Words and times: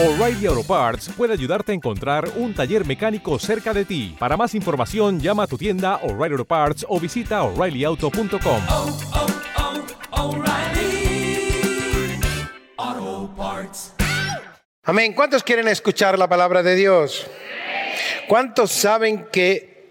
O'Reilly 0.00 0.46
Auto 0.46 0.62
Parts 0.62 1.10
puede 1.16 1.32
ayudarte 1.32 1.72
a 1.72 1.74
encontrar 1.74 2.30
un 2.36 2.54
taller 2.54 2.86
mecánico 2.86 3.36
cerca 3.40 3.74
de 3.74 3.84
ti. 3.84 4.14
Para 4.16 4.36
más 4.36 4.54
información, 4.54 5.18
llama 5.18 5.42
a 5.42 5.46
tu 5.48 5.58
tienda 5.58 5.96
O'Reilly 6.04 6.34
Auto 6.34 6.44
Parts 6.44 6.86
o 6.88 7.00
visita 7.00 7.42
oreillyauto.com. 7.42 8.62
oh, 8.68 8.98
oh, 12.78 13.34
Parts. 13.36 13.92
Amén. 14.84 15.14
¿Cuántos 15.14 15.42
quieren 15.42 15.66
escuchar 15.66 16.16
la 16.16 16.28
palabra 16.28 16.62
de 16.62 16.76
Dios? 16.76 17.26
¿Cuántos 18.28 18.70
saben 18.70 19.26
que 19.32 19.88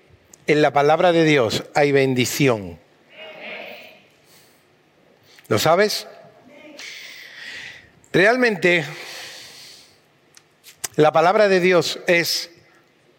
en 0.48 0.62
la 0.62 0.71
palabra 0.71 1.12
de 1.12 1.26
Dios 1.26 1.66
hay 1.76 1.92
bendición? 1.92 2.80
¿Lo 5.50 5.60
sabes? 5.60 6.08
Realmente 8.14 8.86
la 10.98 11.11
palabra 11.11 11.47
de 11.47 11.60
Dios 11.60 12.00
es 12.07 12.50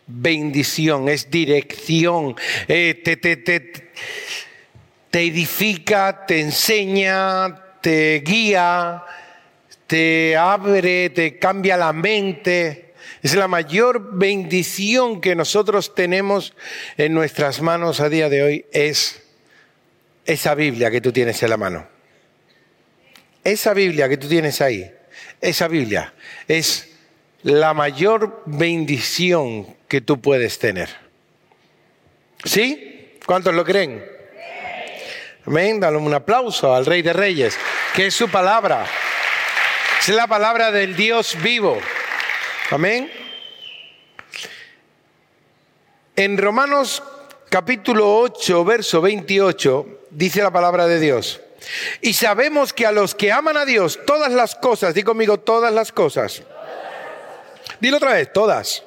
bendición, 0.09 1.09
es 1.09 1.31
dirección, 1.31 2.35
eh, 2.67 3.01
te, 3.05 3.17
te, 3.17 3.37
te, 3.37 3.93
te 5.11 5.21
edifica, 5.21 6.27
te 6.27 6.41
enseña, 6.41 7.79
te 7.81 8.21
guía, 8.27 9.05
te 9.87 10.37
abre, 10.37 11.11
te 11.11 11.39
cambia 11.39 11.77
la 11.77 11.93
mente. 11.93 12.95
Es 13.23 13.37
la 13.37 13.47
mayor 13.47 14.17
bendición 14.19 15.21
que 15.21 15.37
nosotros 15.37 15.95
tenemos 15.95 16.55
en 16.97 17.15
nuestras 17.15 17.61
manos 17.61 18.01
a 18.01 18.09
día 18.09 18.29
de 18.29 18.43
hoy, 18.43 18.67
es 18.73 19.23
esa 20.25 20.57
Biblia 20.57 20.91
que 20.91 21.01
tú 21.01 21.13
tienes 21.13 21.41
en 21.45 21.51
la 21.51 21.57
mano. 21.57 21.87
Esa 23.45 23.73
Biblia 23.73 24.09
que 24.09 24.17
tú 24.17 24.29
tienes 24.29 24.61
ahí, 24.61 24.91
esa 25.41 25.69
Biblia 25.69 26.13
es 26.49 26.88
la 27.49 27.73
mayor 27.73 28.43
bendición 28.45 29.75
que 29.89 30.03
tú 30.03 30.21
puedes 30.21 30.59
tener. 30.59 30.91
¿Sí? 32.45 33.17
¿Cuántos 33.25 33.55
lo 33.55 33.65
creen? 33.65 34.05
Amén. 35.47 35.81
Dale 35.81 35.97
un 35.97 36.13
aplauso 36.13 36.75
al 36.75 36.85
Rey 36.85 37.01
de 37.01 37.15
Reyes, 37.15 37.57
que 37.95 38.09
es 38.09 38.15
su 38.15 38.29
palabra. 38.29 38.85
Es 39.99 40.11
la 40.11 40.27
palabra 40.27 40.71
del 40.71 40.95
Dios 40.95 41.37
vivo. 41.43 41.79
Amén. 42.71 43.11
En 46.17 46.37
Romanos 46.37 47.03
capítulo 47.49 48.15
8, 48.21 48.65
verso 48.65 49.01
28, 49.01 50.01
dice 50.11 50.43
la 50.43 50.51
palabra 50.51 50.87
de 50.87 51.01
Dios. 51.01 51.41
Y 52.03 52.13
sabemos 52.13 52.75
que 52.75 52.85
a 52.85 52.93
los 52.93 53.15
que 53.15 53.33
aman 53.33 53.57
a 53.57 53.65
Dios, 53.65 54.01
todas 54.07 54.33
las 54.33 54.55
cosas, 54.55 54.93
di 54.93 55.03
conmigo, 55.03 55.41
todas 55.41 55.73
las 55.73 55.93
cosas. 55.93 56.43
Dilo 57.81 57.97
otra 57.99 58.15
vez, 58.15 58.33
todas. 58.33 58.83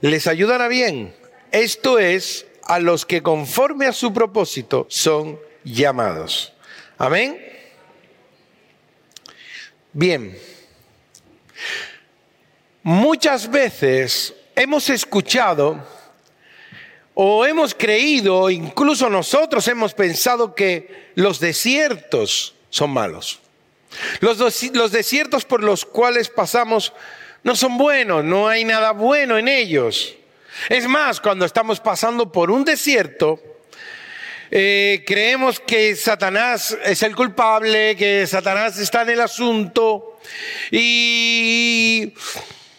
Les 0.00 0.26
ayudará 0.26 0.68
bien. 0.68 1.14
Esto 1.50 1.98
es 1.98 2.46
a 2.64 2.78
los 2.78 3.06
que 3.06 3.22
conforme 3.22 3.86
a 3.86 3.92
su 3.92 4.12
propósito 4.12 4.86
son 4.88 5.38
llamados. 5.64 6.52
Amén. 6.98 7.40
Bien. 9.92 10.38
Muchas 12.82 13.50
veces 13.50 14.34
hemos 14.54 14.90
escuchado 14.90 15.86
o 17.14 17.46
hemos 17.46 17.74
creído, 17.74 18.50
incluso 18.50 19.08
nosotros 19.08 19.66
hemos 19.68 19.94
pensado 19.94 20.54
que 20.54 21.12
los 21.14 21.38
desiertos 21.38 22.54
son 22.70 22.90
malos. 22.90 23.40
Los, 24.20 24.38
los, 24.72 24.92
desiertos 24.92 25.44
por 25.44 25.62
los 25.62 25.84
cuales 25.84 26.28
pasamos 26.28 26.92
no 27.42 27.54
son 27.54 27.76
buenos, 27.76 28.24
no 28.24 28.48
hay 28.48 28.64
nada 28.64 28.92
bueno 28.92 29.38
en 29.38 29.48
ellos. 29.48 30.14
Es 30.68 30.86
más, 30.86 31.20
cuando 31.20 31.44
estamos 31.44 31.80
pasando 31.80 32.30
por 32.30 32.50
un 32.50 32.64
desierto, 32.64 33.40
eh, 34.50 35.02
creemos 35.06 35.60
que 35.60 35.96
Satanás 35.96 36.76
es 36.84 37.02
el 37.02 37.16
culpable, 37.16 37.96
que 37.96 38.26
Satanás 38.26 38.78
está 38.78 39.02
en 39.02 39.10
el 39.10 39.20
asunto 39.20 40.20
y, 40.70 42.14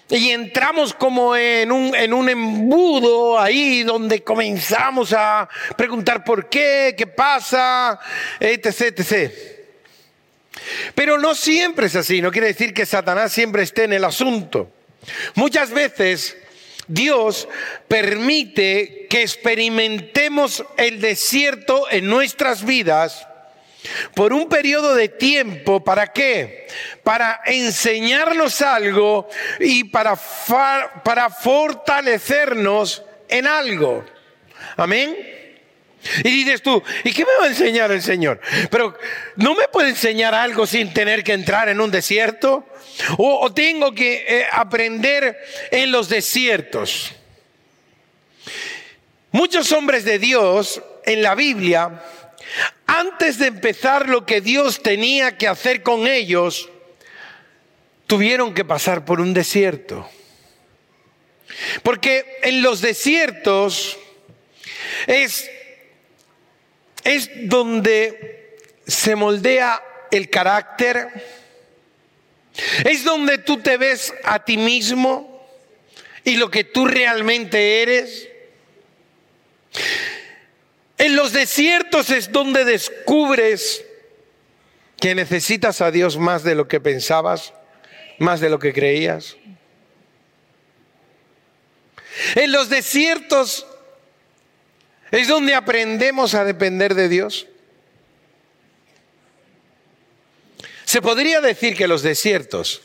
y 0.09 0.29
entramos 0.29 0.93
como 0.93 1.35
en 1.35 1.71
un, 1.71 1.95
en 1.95 2.13
un 2.13 2.29
embudo 2.29 3.39
ahí 3.39 3.83
donde 3.83 4.23
comenzamos 4.23 5.13
a 5.13 5.49
preguntar 5.75 6.23
por 6.23 6.49
qué, 6.49 6.95
qué 6.97 7.07
pasa, 7.07 7.99
etc. 8.39 8.97
etc. 8.97 9.54
Pero 10.93 11.17
no 11.17 11.35
siempre 11.35 11.87
es 11.87 11.95
así, 11.95 12.21
no 12.21 12.31
quiere 12.31 12.47
decir 12.47 12.73
que 12.73 12.85
Satanás 12.85 13.31
siempre 13.31 13.63
esté 13.63 13.83
en 13.83 13.93
el 13.93 14.03
asunto. 14.03 14.71
Muchas 15.35 15.71
veces 15.71 16.37
Dios 16.87 17.47
permite 17.87 19.07
que 19.09 19.21
experimentemos 19.21 20.63
el 20.77 21.01
desierto 21.01 21.89
en 21.89 22.07
nuestras 22.07 22.65
vidas 22.65 23.27
por 24.13 24.33
un 24.33 24.49
periodo 24.49 24.95
de 24.95 25.09
tiempo. 25.09 25.83
¿Para 25.83 26.11
qué? 26.11 26.67
Para 27.03 27.41
enseñarnos 27.45 28.61
algo 28.61 29.27
y 29.59 29.85
para, 29.85 30.15
para 30.15 31.29
fortalecernos 31.29 33.03
en 33.27 33.47
algo. 33.47 34.03
Amén. 34.77 35.34
Y 36.23 36.43
dices 36.43 36.61
tú, 36.61 36.81
¿y 37.03 37.11
qué 37.11 37.25
me 37.25 37.31
va 37.39 37.45
a 37.45 37.49
enseñar 37.49 37.91
el 37.91 38.01
Señor? 38.01 38.39
Pero 38.69 38.97
¿no 39.37 39.55
me 39.55 39.67
puede 39.67 39.89
enseñar 39.89 40.35
algo 40.35 40.67
sin 40.67 40.93
tener 40.93 41.23
que 41.23 41.33
entrar 41.33 41.69
en 41.69 41.81
un 41.81 41.89
desierto? 41.89 42.67
¿O, 43.17 43.51
tengo 43.53 43.93
que 43.93 44.25
eh, 44.27 44.45
aprender 44.51 45.37
en 45.71 45.91
los 45.91 46.07
desiertos? 46.07 47.11
Muchos 49.31 49.71
hombres 49.71 50.05
de 50.05 50.19
Dios 50.19 50.81
en 51.05 51.21
la 51.21 51.35
Biblia, 51.35 52.01
antes 52.85 53.37
de 53.39 53.47
empezar 53.47 54.07
lo 54.07 54.25
que 54.25 54.41
Dios 54.41 54.81
tenía 54.81 55.37
que 55.37 55.47
hacer 55.47 55.83
con 55.83 56.07
ellos, 56.07 56.69
tuvieron 58.07 58.53
que 58.53 58.63
pasar 58.63 59.05
por 59.05 59.19
un 59.19 59.33
desierto. 59.33 60.09
Porque 61.83 62.39
en 62.43 62.61
los 62.61 62.81
desiertos 62.81 63.97
es 65.07 65.49
es 67.05 67.29
donde 67.47 68.57
se 68.85 69.15
moldea 69.15 69.81
el 70.11 70.29
carácter, 70.29 71.07
es 72.83 73.03
donde 73.03 73.37
tú 73.37 73.61
te 73.61 73.77
ves 73.77 74.13
a 74.23 74.43
ti 74.43 74.57
mismo 74.57 75.47
y 76.23 76.35
lo 76.35 76.49
que 76.49 76.63
tú 76.63 76.87
realmente 76.87 77.83
eres. 77.83 78.27
En 80.97 81.15
los 81.15 81.31
desiertos 81.31 82.09
es 82.09 82.31
donde 82.31 82.65
descubres 82.65 83.85
que 84.99 85.13
necesitas 85.13 85.81
a 85.81 85.91
Dios 85.91 86.17
más 86.17 86.43
de 86.43 86.55
lo 86.55 86.67
que 86.67 86.79
pensabas, 86.79 87.53
más 88.17 88.39
de 88.39 88.49
lo 88.49 88.57
que 88.59 88.73
creías. 88.73 89.37
En 92.35 92.51
los 92.51 92.69
desiertos 92.69 93.67
es 95.15 95.27
donde 95.27 95.55
aprendemos 95.55 96.33
a 96.33 96.43
depender 96.43 96.93
de 96.93 97.07
Dios. 97.07 97.47
Se 100.83 101.01
podría 101.01 101.41
decir 101.41 101.75
que 101.75 101.87
los 101.87 102.03
desiertos, 102.03 102.81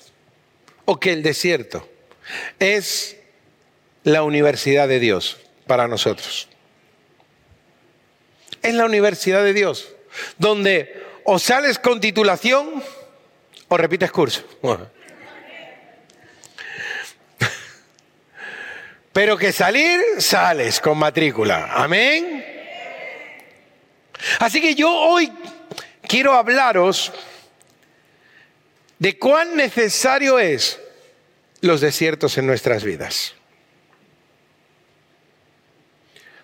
o 0.85 1.01
que 1.01 1.13
el 1.13 1.23
desierto, 1.23 1.89
es 2.59 3.17
la 4.05 4.23
universidad 4.23 4.89
de 4.89 5.01
Dios 5.01 5.39
para 5.67 5.89
nosotros. 5.89 6.49
Es 8.63 8.75
la 8.75 8.85
universidad 8.85 9.43
de 9.43 9.53
Dios, 9.53 9.89
donde 10.39 11.03
o 11.25 11.39
sales 11.39 11.79
con 11.79 12.01
titulación 12.01 12.83
o 13.69 13.77
repites 13.77 14.11
curso. 14.11 14.45
Pero 19.12 19.36
que 19.36 19.53
salir, 19.53 20.01
sales 20.18 20.80
con 20.80 20.97
matrícula. 20.97 21.72
Amén. 21.72 22.45
Así 24.39 24.60
que 24.60 24.74
yo 24.74 24.92
hoy 24.92 25.33
quiero 26.07 26.34
hablaros 26.34 27.12
de 28.98 29.18
cuán 29.18 29.57
necesario 29.57 30.39
es 30.39 30.78
los 31.60 31.80
desiertos 31.80 32.39
en 32.39 32.47
nuestras 32.47 32.84
vidas. 32.84 33.34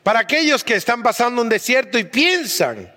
Para 0.03 0.21
aquellos 0.21 0.65
que 0.65 0.75
están 0.75 1.03
pasando 1.03 1.43
un 1.43 1.49
desierto 1.49 1.99
y 1.99 2.05
piensan, 2.05 2.93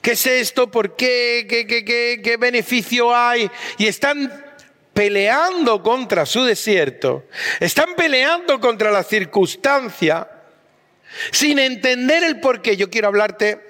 ¿qué 0.00 0.12
es 0.12 0.26
esto? 0.26 0.70
¿Por 0.70 0.96
qué? 0.96 1.46
¿Qué, 1.48 1.66
qué, 1.66 1.84
qué, 1.84 2.20
qué 2.22 2.36
beneficio 2.36 3.14
hay? 3.14 3.50
Y 3.78 3.86
están 3.86 4.41
peleando 4.92 5.82
contra 5.82 6.26
su 6.26 6.44
desierto, 6.44 7.26
están 7.60 7.94
peleando 7.96 8.60
contra 8.60 8.90
la 8.90 9.02
circunstancia, 9.02 10.28
sin 11.30 11.58
entender 11.58 12.24
el 12.24 12.40
por 12.40 12.62
qué. 12.62 12.76
Yo 12.76 12.90
quiero 12.90 13.08
hablarte 13.08 13.60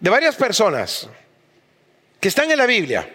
de 0.00 0.10
varias 0.10 0.36
personas 0.36 1.08
que 2.20 2.28
están 2.28 2.50
en 2.50 2.58
la 2.58 2.66
Biblia 2.66 3.08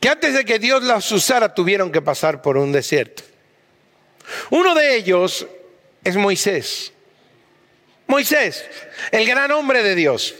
que 0.00 0.08
antes 0.08 0.32
de 0.34 0.44
que 0.46 0.58
Dios 0.58 0.82
las 0.82 1.12
usara 1.12 1.54
tuvieron 1.54 1.92
que 1.92 2.00
pasar 2.00 2.40
por 2.40 2.56
un 2.56 2.72
desierto. 2.72 3.22
Uno 4.48 4.74
de 4.74 4.96
ellos 4.96 5.46
es 6.02 6.16
Moisés. 6.16 6.92
Moisés, 8.06 8.64
el 9.12 9.26
gran 9.26 9.52
hombre 9.52 9.82
de 9.82 9.94
Dios. 9.94 10.34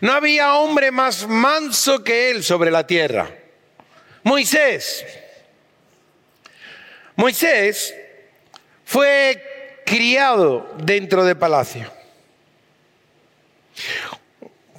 No 0.00 0.12
había 0.12 0.54
hombre 0.54 0.90
más 0.90 1.26
manso 1.26 2.02
que 2.02 2.30
él 2.30 2.42
sobre 2.42 2.70
la 2.70 2.86
tierra. 2.86 3.30
Moisés. 4.22 5.04
Moisés 7.16 7.94
fue 8.84 9.82
criado 9.84 10.74
dentro 10.78 11.24
de 11.24 11.34
palacio. 11.34 11.90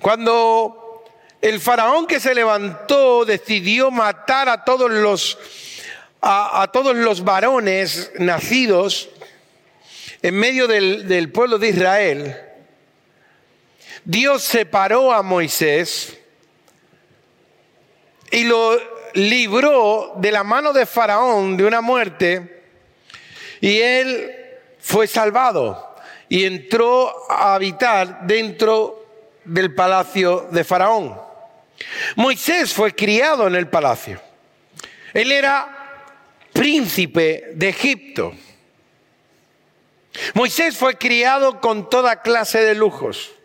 Cuando 0.02 1.06
el 1.42 1.60
faraón 1.60 2.08
que 2.08 2.20
se 2.20 2.36
levantó 2.36 3.26
decidió 3.26 3.92
matar 3.92 4.50
a 4.50 4.64
todos 4.64 4.92
los 4.92 5.38
a, 6.22 6.70
todos 6.74 6.96
los 6.96 7.24
varones 7.24 8.12
nacidos 8.20 9.10
en 10.22 10.36
medio 10.36 10.68
del 10.68 11.32
pueblo 11.32 11.58
de 11.58 11.70
Israel, 11.70 12.49
Dios 14.10 14.42
separó 14.42 15.14
a 15.14 15.22
Moisés 15.22 16.18
y 18.32 18.44
lo 18.44 18.76
libró 19.14 20.14
de 20.16 20.32
la 20.32 20.44
mano 20.44 20.74
de 20.74 20.88
Faraón 20.88 21.56
de 21.56 21.64
una 21.64 21.80
muerte 21.80 22.64
y 23.62 23.80
él 23.80 24.36
fue 24.80 25.06
salvado 25.06 25.96
y 26.28 26.44
entró 26.44 27.32
a 27.32 27.54
habitar 27.54 28.26
dentro 28.26 29.06
del 29.46 29.76
palacio 29.76 30.48
de 30.50 30.64
Faraón. 30.64 31.16
Moisés 32.16 32.74
fue 32.74 32.96
criado 32.96 33.46
en 33.46 33.54
el 33.54 33.68
palacio. 33.68 34.20
Él 35.14 35.32
era 35.32 36.16
príncipe 36.52 37.52
de 37.54 37.70
Egipto. 37.70 38.34
Moisés 40.34 40.76
fue 40.76 40.98
criado 40.98 41.62
con 41.62 41.92
toda 41.92 42.24
clase 42.24 42.60
de 42.62 42.74
lujos. 42.74 43.36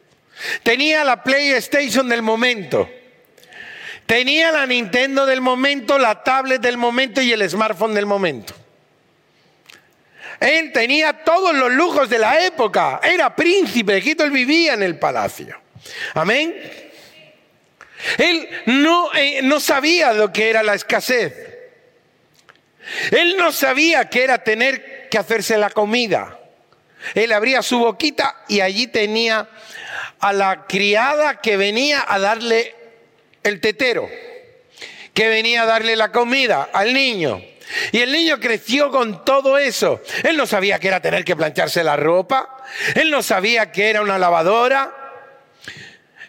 Tenía 0.62 1.04
la 1.04 1.22
PlayStation 1.22 2.08
del 2.08 2.22
momento. 2.22 2.90
Tenía 4.06 4.52
la 4.52 4.66
Nintendo 4.66 5.24
del 5.24 5.40
momento, 5.40 5.98
la 5.98 6.22
tablet 6.22 6.60
del 6.60 6.76
momento 6.76 7.22
y 7.22 7.32
el 7.32 7.48
smartphone 7.48 7.94
del 7.94 8.06
momento. 8.06 8.54
Él 10.40 10.72
tenía 10.72 11.24
todos 11.24 11.54
los 11.54 11.72
lujos 11.72 12.10
de 12.10 12.18
la 12.18 12.44
época. 12.44 13.00
Era 13.02 13.34
príncipe 13.34 13.96
Egipto, 13.96 14.24
él 14.24 14.30
vivía 14.30 14.74
en 14.74 14.82
el 14.82 14.98
palacio. 14.98 15.58
Amén. 16.14 16.54
Él 18.18 18.48
no, 18.66 19.14
eh, 19.14 19.40
no 19.42 19.60
sabía 19.60 20.12
lo 20.12 20.32
que 20.32 20.50
era 20.50 20.62
la 20.62 20.74
escasez. 20.74 21.32
Él 23.10 23.36
no 23.38 23.52
sabía 23.52 24.10
que 24.10 24.22
era 24.22 24.44
tener 24.44 25.08
que 25.08 25.16
hacerse 25.16 25.56
la 25.56 25.70
comida. 25.70 26.38
Él 27.14 27.32
abría 27.32 27.62
su 27.62 27.78
boquita 27.78 28.44
y 28.48 28.60
allí 28.60 28.86
tenía 28.86 29.48
a 30.24 30.32
la 30.32 30.64
criada 30.66 31.42
que 31.42 31.58
venía 31.58 32.02
a 32.08 32.18
darle 32.18 32.74
el 33.42 33.60
tetero, 33.60 34.08
que 35.12 35.28
venía 35.28 35.64
a 35.64 35.66
darle 35.66 35.96
la 35.96 36.12
comida 36.12 36.70
al 36.72 36.94
niño. 36.94 37.42
Y 37.92 38.00
el 38.00 38.10
niño 38.10 38.40
creció 38.40 38.90
con 38.90 39.22
todo 39.26 39.58
eso. 39.58 40.00
Él 40.22 40.38
no 40.38 40.46
sabía 40.46 40.78
que 40.78 40.88
era 40.88 41.00
tener 41.00 41.26
que 41.26 41.36
plancharse 41.36 41.84
la 41.84 41.96
ropa. 41.96 42.56
Él 42.94 43.10
no 43.10 43.22
sabía 43.22 43.70
que 43.70 43.90
era 43.90 44.00
una 44.00 44.18
lavadora. 44.18 44.94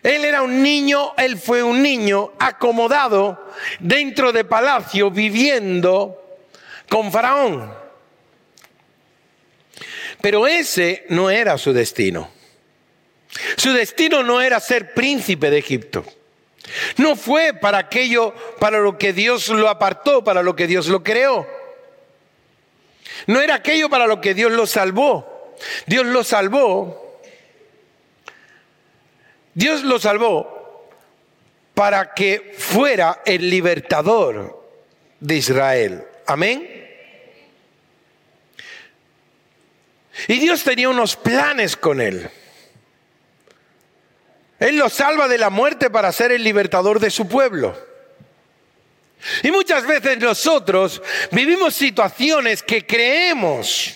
Él 0.04 0.26
era 0.26 0.42
un 0.42 0.62
niño, 0.62 1.14
él 1.16 1.38
fue 1.38 1.64
un 1.64 1.82
niño 1.82 2.34
acomodado 2.38 3.50
dentro 3.80 4.34
de 4.34 4.44
palacio, 4.44 5.10
viviendo 5.10 6.42
con 6.90 7.14
Faraón. 7.14 7.74
Pero 10.20 10.48
ese 10.48 11.06
no 11.08 11.30
era 11.30 11.58
su 11.58 11.72
destino. 11.72 12.35
Su 13.56 13.74
destino 13.74 14.24
no 14.24 14.42
era 14.42 14.60
ser 14.60 14.94
príncipe 14.94 15.50
de 15.50 15.58
Egipto. 15.58 16.06
No 16.98 17.16
fue 17.16 17.54
para 17.54 17.78
aquello 17.78 18.34
para 18.60 18.80
lo 18.80 18.98
que 18.98 19.14
Dios 19.14 19.50
lo 19.50 19.70
apartó, 19.70 20.24
para 20.24 20.42
lo 20.42 20.56
que 20.56 20.68
Dios 20.68 20.88
lo 20.88 21.04
creó. 21.04 21.48
No 23.28 23.42
era 23.42 23.56
aquello 23.56 23.90
para 23.90 24.08
lo 24.08 24.20
que 24.22 24.34
Dios 24.34 24.52
lo 24.52 24.66
salvó. 24.66 25.56
Dios 25.86 26.06
lo 26.06 26.24
salvó. 26.24 27.22
Dios 29.54 29.84
lo 29.84 30.00
salvó 30.00 30.90
para 31.74 32.14
que 32.14 32.54
fuera 32.58 33.22
el 33.26 33.50
libertador 33.50 34.68
de 35.20 35.36
Israel. 35.36 36.04
Amén. 36.26 36.72
Y 40.28 40.40
Dios 40.40 40.64
tenía 40.64 40.90
unos 40.90 41.16
planes 41.16 41.76
con 41.76 42.02
él. 42.02 42.30
Él 44.60 44.78
lo 44.78 44.90
salva 44.90 45.28
de 45.28 45.38
la 45.38 45.50
muerte 45.50 45.90
para 45.90 46.12
ser 46.12 46.31
el 46.31 46.44
libertador 46.44 47.00
de 47.00 47.10
su 47.10 47.28
pueblo. 47.28 47.75
Y 49.44 49.52
muchas 49.52 49.86
veces 49.86 50.19
nosotros 50.19 51.02
vivimos 51.31 51.74
situaciones 51.74 52.62
que 52.62 52.86
creemos 52.86 53.96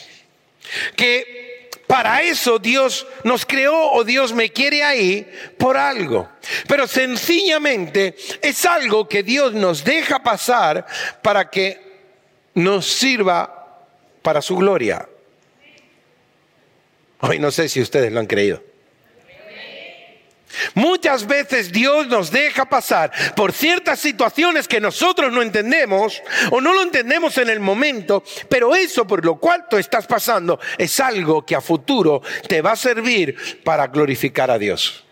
que 0.95 1.71
para 1.87 2.21
eso 2.21 2.59
Dios 2.59 3.07
nos 3.23 3.45
creó 3.45 3.91
o 3.93 4.03
Dios 4.03 4.33
me 4.33 4.51
quiere 4.51 4.83
ahí 4.83 5.27
por 5.57 5.77
algo. 5.77 6.29
Pero 6.67 6.87
sencillamente 6.87 8.15
es 8.41 8.65
algo 8.65 9.07
que 9.07 9.23
Dios 9.23 9.53
nos 9.53 9.83
deja 9.83 10.19
pasar 10.19 10.85
para 11.21 11.49
que 11.49 11.81
nos 12.53 12.85
sirva 12.85 13.79
para 14.21 14.41
su 14.41 14.55
gloria. 14.55 15.07
Hoy 17.21 17.39
no 17.39 17.51
sé 17.51 17.69
si 17.69 17.81
ustedes 17.81 18.11
lo 18.11 18.19
han 18.19 18.27
creído. 18.27 18.68
Muchas 20.73 21.27
veces 21.27 21.71
Dios 21.71 22.07
nos 22.07 22.31
deja 22.31 22.65
pasar 22.65 23.11
por 23.35 23.51
ciertas 23.51 23.99
situaciones 23.99 24.67
que 24.67 24.79
nosotros 24.79 25.31
no 25.31 25.41
entendemos 25.41 26.21
o 26.51 26.59
no 26.61 26.73
lo 26.73 26.81
entendemos 26.81 27.37
en 27.37 27.49
el 27.49 27.59
momento, 27.59 28.23
pero 28.49 28.75
eso 28.75 29.05
por 29.05 29.23
lo 29.23 29.35
cual 29.37 29.65
tú 29.69 29.77
estás 29.77 30.07
pasando 30.07 30.59
es 30.77 30.99
algo 30.99 31.45
que 31.45 31.55
a 31.55 31.61
futuro 31.61 32.21
te 32.47 32.61
va 32.61 32.71
a 32.71 32.75
servir 32.75 33.61
para 33.63 33.87
glorificar 33.87 34.49
a 34.51 34.57
Dios. 34.57 35.05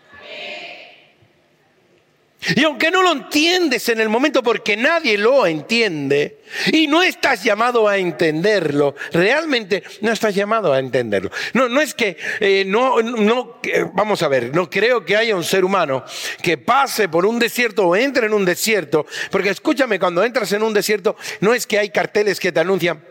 Y 2.56 2.64
aunque 2.64 2.92
no 2.92 3.02
lo 3.02 3.12
entiendes 3.12 3.90
en 3.90 4.00
el 4.00 4.10
momento 4.10 4.44
porque 4.44 4.78
nadie 4.78 5.18
lo 5.18 5.48
entiende 5.48 6.38
y 6.72 6.86
no 6.88 7.02
estás 7.02 7.44
llamado 7.44 7.88
a 7.88 7.98
entenderlo, 7.98 8.96
realmente 9.12 9.84
no 10.02 10.12
estás 10.12 10.36
llamado 10.36 10.72
a 10.72 10.80
entenderlo. 10.80 11.32
No, 11.54 11.68
no 11.68 11.82
es 11.82 11.96
que, 11.96 12.16
eh, 12.40 12.64
no, 12.66 13.02
no, 13.02 13.60
vamos 13.94 14.22
a 14.22 14.28
ver, 14.28 14.54
no 14.56 14.70
creo 14.70 15.04
que 15.04 15.18
haya 15.18 15.36
un 15.36 15.44
ser 15.44 15.66
humano 15.66 16.06
que 16.42 16.58
pase 16.58 17.10
por 17.10 17.26
un 17.26 17.40
desierto 17.40 17.88
o 17.88 17.96
entre 17.96 18.28
en 18.28 18.34
un 18.34 18.46
desierto, 18.46 19.08
porque 19.32 19.50
escúchame, 19.50 20.00
cuando 20.00 20.24
entras 20.24 20.52
en 20.52 20.62
un 20.62 20.74
desierto, 20.74 21.18
no 21.42 21.56
es 21.56 21.66
que 21.66 21.80
hay 21.80 21.90
carteles 21.90 22.40
que 22.40 22.52
te 22.52 22.60
anuncian, 22.60 23.04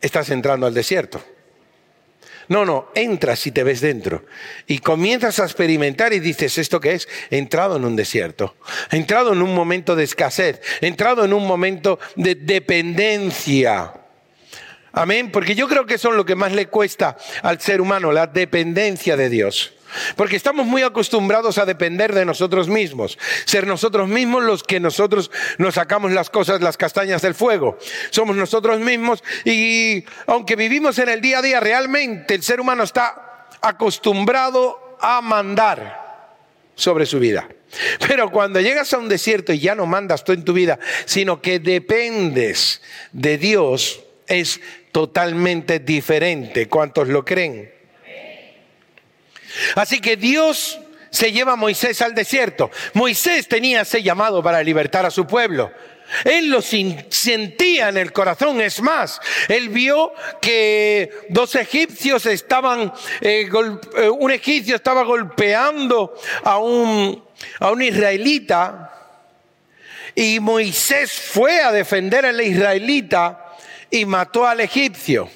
estás 0.00 0.28
entrando 0.28 0.66
al 0.66 0.74
desierto. 0.74 1.24
No, 2.48 2.64
no, 2.64 2.88
entras 2.94 3.46
y 3.46 3.52
te 3.52 3.62
ves 3.62 3.80
dentro. 3.80 4.24
Y 4.66 4.78
comienzas 4.78 5.38
a 5.38 5.44
experimentar 5.44 6.12
y 6.12 6.20
dices, 6.20 6.58
¿esto 6.58 6.80
qué 6.80 6.92
es? 6.92 7.08
He 7.30 7.38
entrado 7.38 7.76
en 7.76 7.84
un 7.84 7.96
desierto. 7.96 8.56
He 8.90 8.96
entrado 8.96 9.32
en 9.32 9.42
un 9.42 9.54
momento 9.54 9.96
de 9.96 10.04
escasez. 10.04 10.60
He 10.80 10.86
entrado 10.86 11.24
en 11.24 11.32
un 11.32 11.46
momento 11.46 11.98
de 12.16 12.34
dependencia. 12.34 13.92
Amén. 14.92 15.30
Porque 15.30 15.54
yo 15.54 15.68
creo 15.68 15.86
que 15.86 15.94
es 15.94 16.04
lo 16.04 16.24
que 16.24 16.34
más 16.34 16.52
le 16.52 16.66
cuesta 16.66 17.16
al 17.42 17.60
ser 17.60 17.80
humano, 17.80 18.12
la 18.12 18.26
dependencia 18.26 19.16
de 19.16 19.28
Dios. 19.28 19.74
Porque 20.16 20.36
estamos 20.36 20.66
muy 20.66 20.82
acostumbrados 20.82 21.58
a 21.58 21.64
depender 21.64 22.14
de 22.14 22.24
nosotros 22.24 22.68
mismos, 22.68 23.18
ser 23.44 23.66
nosotros 23.66 24.08
mismos 24.08 24.42
los 24.42 24.62
que 24.62 24.80
nosotros 24.80 25.30
nos 25.58 25.74
sacamos 25.74 26.12
las 26.12 26.30
cosas, 26.30 26.60
las 26.60 26.76
castañas 26.76 27.22
del 27.22 27.34
fuego. 27.34 27.78
Somos 28.10 28.36
nosotros 28.36 28.80
mismos 28.80 29.22
y 29.44 30.04
aunque 30.26 30.56
vivimos 30.56 30.98
en 30.98 31.08
el 31.08 31.20
día 31.20 31.38
a 31.38 31.42
día, 31.42 31.60
realmente 31.60 32.34
el 32.34 32.42
ser 32.42 32.60
humano 32.60 32.82
está 32.82 33.48
acostumbrado 33.60 34.96
a 35.00 35.20
mandar 35.20 36.02
sobre 36.74 37.06
su 37.06 37.18
vida. 37.18 37.48
Pero 38.06 38.30
cuando 38.30 38.60
llegas 38.60 38.92
a 38.92 38.98
un 38.98 39.08
desierto 39.08 39.52
y 39.52 39.60
ya 39.60 39.74
no 39.74 39.86
mandas 39.86 40.24
tú 40.24 40.32
en 40.32 40.44
tu 40.44 40.52
vida, 40.52 40.78
sino 41.06 41.40
que 41.40 41.58
dependes 41.58 42.82
de 43.12 43.38
Dios, 43.38 44.02
es 44.26 44.60
totalmente 44.92 45.78
diferente. 45.78 46.68
¿Cuántos 46.68 47.08
lo 47.08 47.24
creen? 47.24 47.72
Así 49.74 50.00
que 50.00 50.16
Dios 50.16 50.78
se 51.10 51.30
lleva 51.30 51.52
a 51.52 51.56
Moisés 51.56 52.00
al 52.02 52.14
desierto. 52.14 52.70
Moisés 52.94 53.46
tenía 53.46 53.82
ese 53.82 54.02
llamado 54.02 54.42
para 54.42 54.62
libertar 54.62 55.04
a 55.04 55.10
su 55.10 55.26
pueblo. 55.26 55.70
Él 56.24 56.50
lo 56.50 56.60
sentía 56.62 57.88
en 57.88 57.96
el 57.96 58.12
corazón. 58.12 58.60
Es 58.60 58.80
más, 58.80 59.20
él 59.48 59.68
vio 59.68 60.12
que 60.40 61.10
dos 61.28 61.54
egipcios 61.54 62.26
estaban, 62.26 62.92
eh, 63.20 63.48
eh, 63.96 64.08
un 64.08 64.30
egipcio 64.30 64.76
estaba 64.76 65.04
golpeando 65.04 66.14
a 66.44 66.58
un, 66.58 67.22
a 67.60 67.70
un 67.70 67.82
israelita 67.82 68.88
Y 70.14 70.40
Moisés 70.40 71.12
fue 71.12 71.62
a 71.62 71.72
defender 71.72 72.26
al 72.26 72.40
israelita 72.40 73.54
y 73.90 74.04
mató 74.04 74.46
al 74.46 74.60
egipcio. 74.60 75.30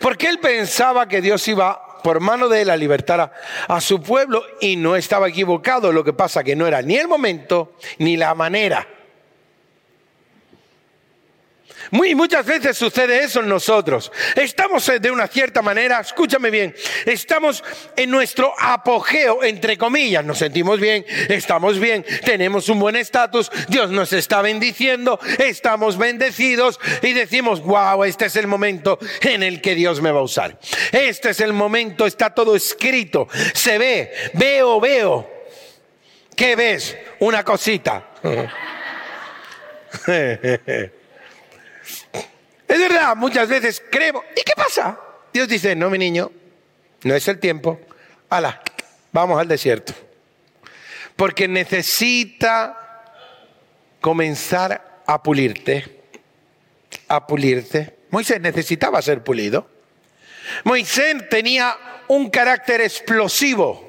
Porque 0.00 0.28
él 0.28 0.38
pensaba 0.38 1.08
que 1.08 1.20
Dios 1.20 1.46
iba 1.48 1.93
por 2.04 2.20
mano 2.20 2.50
de 2.50 2.60
él 2.60 2.68
a 2.68 2.76
libertar 2.76 3.18
a, 3.18 3.32
a, 3.66 3.80
su 3.80 4.02
pueblo 4.02 4.44
y 4.60 4.76
no 4.76 4.94
estaba 4.94 5.26
equivocado. 5.26 5.90
Lo 5.90 6.04
que 6.04 6.12
pasa 6.12 6.44
que 6.44 6.54
no 6.54 6.66
era 6.66 6.82
ni 6.82 6.96
el 6.96 7.08
momento 7.08 7.72
ni 7.98 8.18
la 8.18 8.34
manera. 8.34 8.86
Muchas 11.90 12.46
veces 12.46 12.76
sucede 12.76 13.24
eso 13.24 13.40
en 13.40 13.48
nosotros. 13.48 14.10
Estamos 14.34 14.90
de 15.00 15.10
una 15.10 15.26
cierta 15.26 15.62
manera, 15.62 16.00
escúchame 16.00 16.50
bien, 16.50 16.74
estamos 17.06 17.62
en 17.96 18.10
nuestro 18.10 18.54
apogeo, 18.58 19.42
entre 19.42 19.76
comillas, 19.76 20.24
nos 20.24 20.38
sentimos 20.38 20.80
bien, 20.80 21.04
estamos 21.28 21.78
bien, 21.78 22.04
tenemos 22.24 22.68
un 22.68 22.78
buen 22.78 22.96
estatus, 22.96 23.50
Dios 23.68 23.90
nos 23.90 24.12
está 24.12 24.42
bendiciendo, 24.42 25.18
estamos 25.38 25.98
bendecidos 25.98 26.78
y 27.02 27.12
decimos, 27.12 27.60
wow, 27.60 28.04
este 28.04 28.26
es 28.26 28.36
el 28.36 28.46
momento 28.46 28.98
en 29.20 29.42
el 29.42 29.60
que 29.60 29.74
Dios 29.74 30.00
me 30.00 30.10
va 30.10 30.20
a 30.20 30.24
usar. 30.24 30.58
Este 30.92 31.30
es 31.30 31.40
el 31.40 31.52
momento, 31.52 32.06
está 32.06 32.30
todo 32.30 32.56
escrito, 32.56 33.28
se 33.52 33.78
ve, 33.78 34.12
veo, 34.34 34.80
veo. 34.80 35.30
¿Qué 36.36 36.56
ves? 36.56 36.96
Una 37.20 37.44
cosita. 37.44 38.08
Es 42.66 42.78
verdad, 42.78 43.16
muchas 43.16 43.48
veces 43.48 43.82
creemos. 43.90 44.24
¿Y 44.36 44.42
qué 44.42 44.52
pasa? 44.56 44.98
Dios 45.32 45.48
dice, 45.48 45.74
no, 45.74 45.90
mi 45.90 45.98
niño, 45.98 46.30
no 47.02 47.14
es 47.14 47.28
el 47.28 47.38
tiempo. 47.38 47.80
Ala, 48.30 48.62
vamos 49.12 49.38
al 49.38 49.48
desierto. 49.48 49.92
Porque 51.16 51.46
necesita 51.46 53.12
comenzar 54.00 55.02
a 55.06 55.22
pulirte. 55.22 56.02
A 57.08 57.26
pulirte. 57.26 57.98
Moisés 58.10 58.40
necesitaba 58.40 59.02
ser 59.02 59.22
pulido. 59.22 59.68
Moisés 60.64 61.28
tenía 61.28 61.76
un 62.08 62.30
carácter 62.30 62.80
explosivo. 62.80 63.83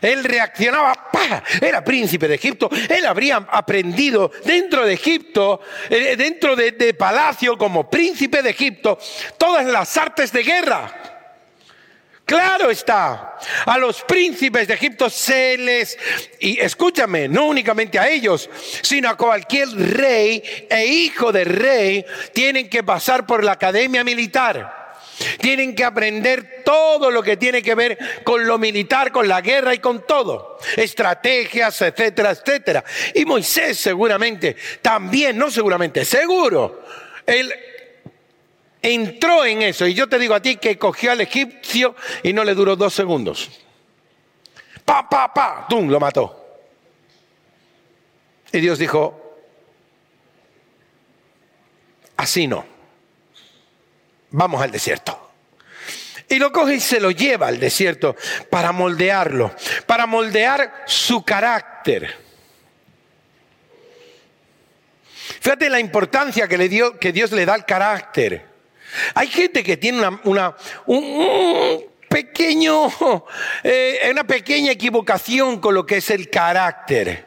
Él 0.00 0.24
reaccionaba, 0.24 1.10
¡pah! 1.12 1.42
era 1.60 1.84
príncipe 1.84 2.28
de 2.28 2.34
Egipto. 2.34 2.68
Él 2.88 3.06
habría 3.06 3.36
aprendido 3.36 4.30
dentro 4.44 4.84
de 4.84 4.94
Egipto, 4.94 5.60
eh, 5.90 6.16
dentro 6.16 6.56
de, 6.56 6.72
de 6.72 6.94
palacio 6.94 7.56
como 7.56 7.88
príncipe 7.88 8.42
de 8.42 8.50
Egipto, 8.50 8.98
todas 9.36 9.66
las 9.66 9.96
artes 9.96 10.32
de 10.32 10.42
guerra. 10.42 11.08
Claro 12.28 12.70
está, 12.70 13.38
a 13.64 13.78
los 13.78 14.02
príncipes 14.02 14.68
de 14.68 14.74
Egipto 14.74 15.08
se 15.08 15.56
les, 15.56 15.96
y 16.38 16.60
escúchame, 16.60 17.26
no 17.26 17.46
únicamente 17.46 17.98
a 17.98 18.06
ellos, 18.06 18.50
sino 18.82 19.08
a 19.08 19.16
cualquier 19.16 19.70
rey 19.70 20.42
e 20.68 20.84
hijo 20.84 21.32
de 21.32 21.44
rey, 21.44 22.04
tienen 22.34 22.68
que 22.68 22.82
pasar 22.82 23.26
por 23.26 23.42
la 23.42 23.52
academia 23.52 24.04
militar. 24.04 24.77
Tienen 25.40 25.74
que 25.74 25.84
aprender 25.84 26.62
todo 26.64 27.10
lo 27.10 27.22
que 27.22 27.36
tiene 27.36 27.62
que 27.62 27.74
ver 27.74 27.98
con 28.24 28.46
lo 28.46 28.58
militar, 28.58 29.10
con 29.10 29.26
la 29.26 29.40
guerra 29.40 29.74
y 29.74 29.78
con 29.78 30.06
todo. 30.06 30.58
Estrategias, 30.76 31.80
etcétera, 31.82 32.30
etcétera. 32.30 32.84
Y 33.14 33.24
Moisés 33.24 33.78
seguramente, 33.78 34.56
también, 34.80 35.36
no 35.36 35.50
seguramente, 35.50 36.04
seguro, 36.04 36.84
él 37.26 37.52
entró 38.80 39.44
en 39.44 39.62
eso. 39.62 39.86
Y 39.86 39.94
yo 39.94 40.08
te 40.08 40.18
digo 40.18 40.34
a 40.34 40.42
ti 40.42 40.56
que 40.56 40.78
cogió 40.78 41.12
al 41.12 41.20
egipcio 41.20 41.96
y 42.22 42.32
no 42.32 42.44
le 42.44 42.54
duró 42.54 42.76
dos 42.76 42.94
segundos. 42.94 43.50
Pa, 44.84 45.08
pa, 45.08 45.32
pa, 45.34 45.66
¡tum! 45.68 45.88
Lo 45.88 46.00
mató. 46.00 46.34
Y 48.52 48.60
Dios 48.60 48.78
dijo, 48.78 49.36
así 52.16 52.46
no 52.46 52.77
vamos 54.30 54.62
al 54.62 54.70
desierto. 54.70 55.30
Y 56.28 56.38
lo 56.38 56.52
coge 56.52 56.74
y 56.74 56.80
se 56.80 57.00
lo 57.00 57.10
lleva 57.10 57.46
al 57.46 57.58
desierto 57.58 58.14
para 58.50 58.72
moldearlo, 58.72 59.54
para 59.86 60.06
moldear 60.06 60.84
su 60.86 61.24
carácter. 61.24 62.14
Fíjate 65.40 65.70
la 65.70 65.80
importancia 65.80 66.46
que, 66.48 66.58
le 66.58 66.68
dio, 66.68 66.98
que 66.98 67.12
Dios 67.12 67.32
le 67.32 67.46
da 67.46 67.54
al 67.54 67.64
carácter. 67.64 68.46
Hay 69.14 69.28
gente 69.28 69.62
que 69.62 69.76
tiene 69.76 69.98
una, 69.98 70.20
una 70.24 70.56
un, 70.86 71.84
pequeño, 72.08 72.88
eh, 73.62 74.08
una 74.10 74.24
pequeña 74.24 74.72
equivocación 74.72 75.60
con 75.60 75.74
lo 75.74 75.86
que 75.86 75.98
es 75.98 76.10
el 76.10 76.28
carácter. 76.28 77.26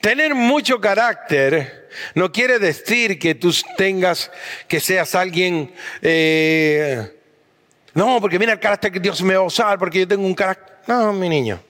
Tener 0.00 0.34
mucho 0.34 0.80
carácter 0.80 1.77
no 2.14 2.32
quiere 2.32 2.58
decir 2.58 3.18
que 3.18 3.34
tú 3.34 3.54
tengas, 3.76 4.30
que 4.66 4.80
seas 4.80 5.14
alguien, 5.14 5.72
eh, 6.02 7.14
no, 7.94 8.20
porque 8.20 8.38
mira 8.38 8.52
el 8.52 8.60
carácter 8.60 8.92
que 8.92 9.00
Dios 9.00 9.22
me 9.22 9.34
va 9.34 9.40
a 9.40 9.46
usar, 9.46 9.78
porque 9.78 10.00
yo 10.00 10.08
tengo 10.08 10.24
un 10.24 10.34
carácter. 10.34 10.76
No, 10.86 11.12
mi 11.12 11.28
niño, 11.28 11.60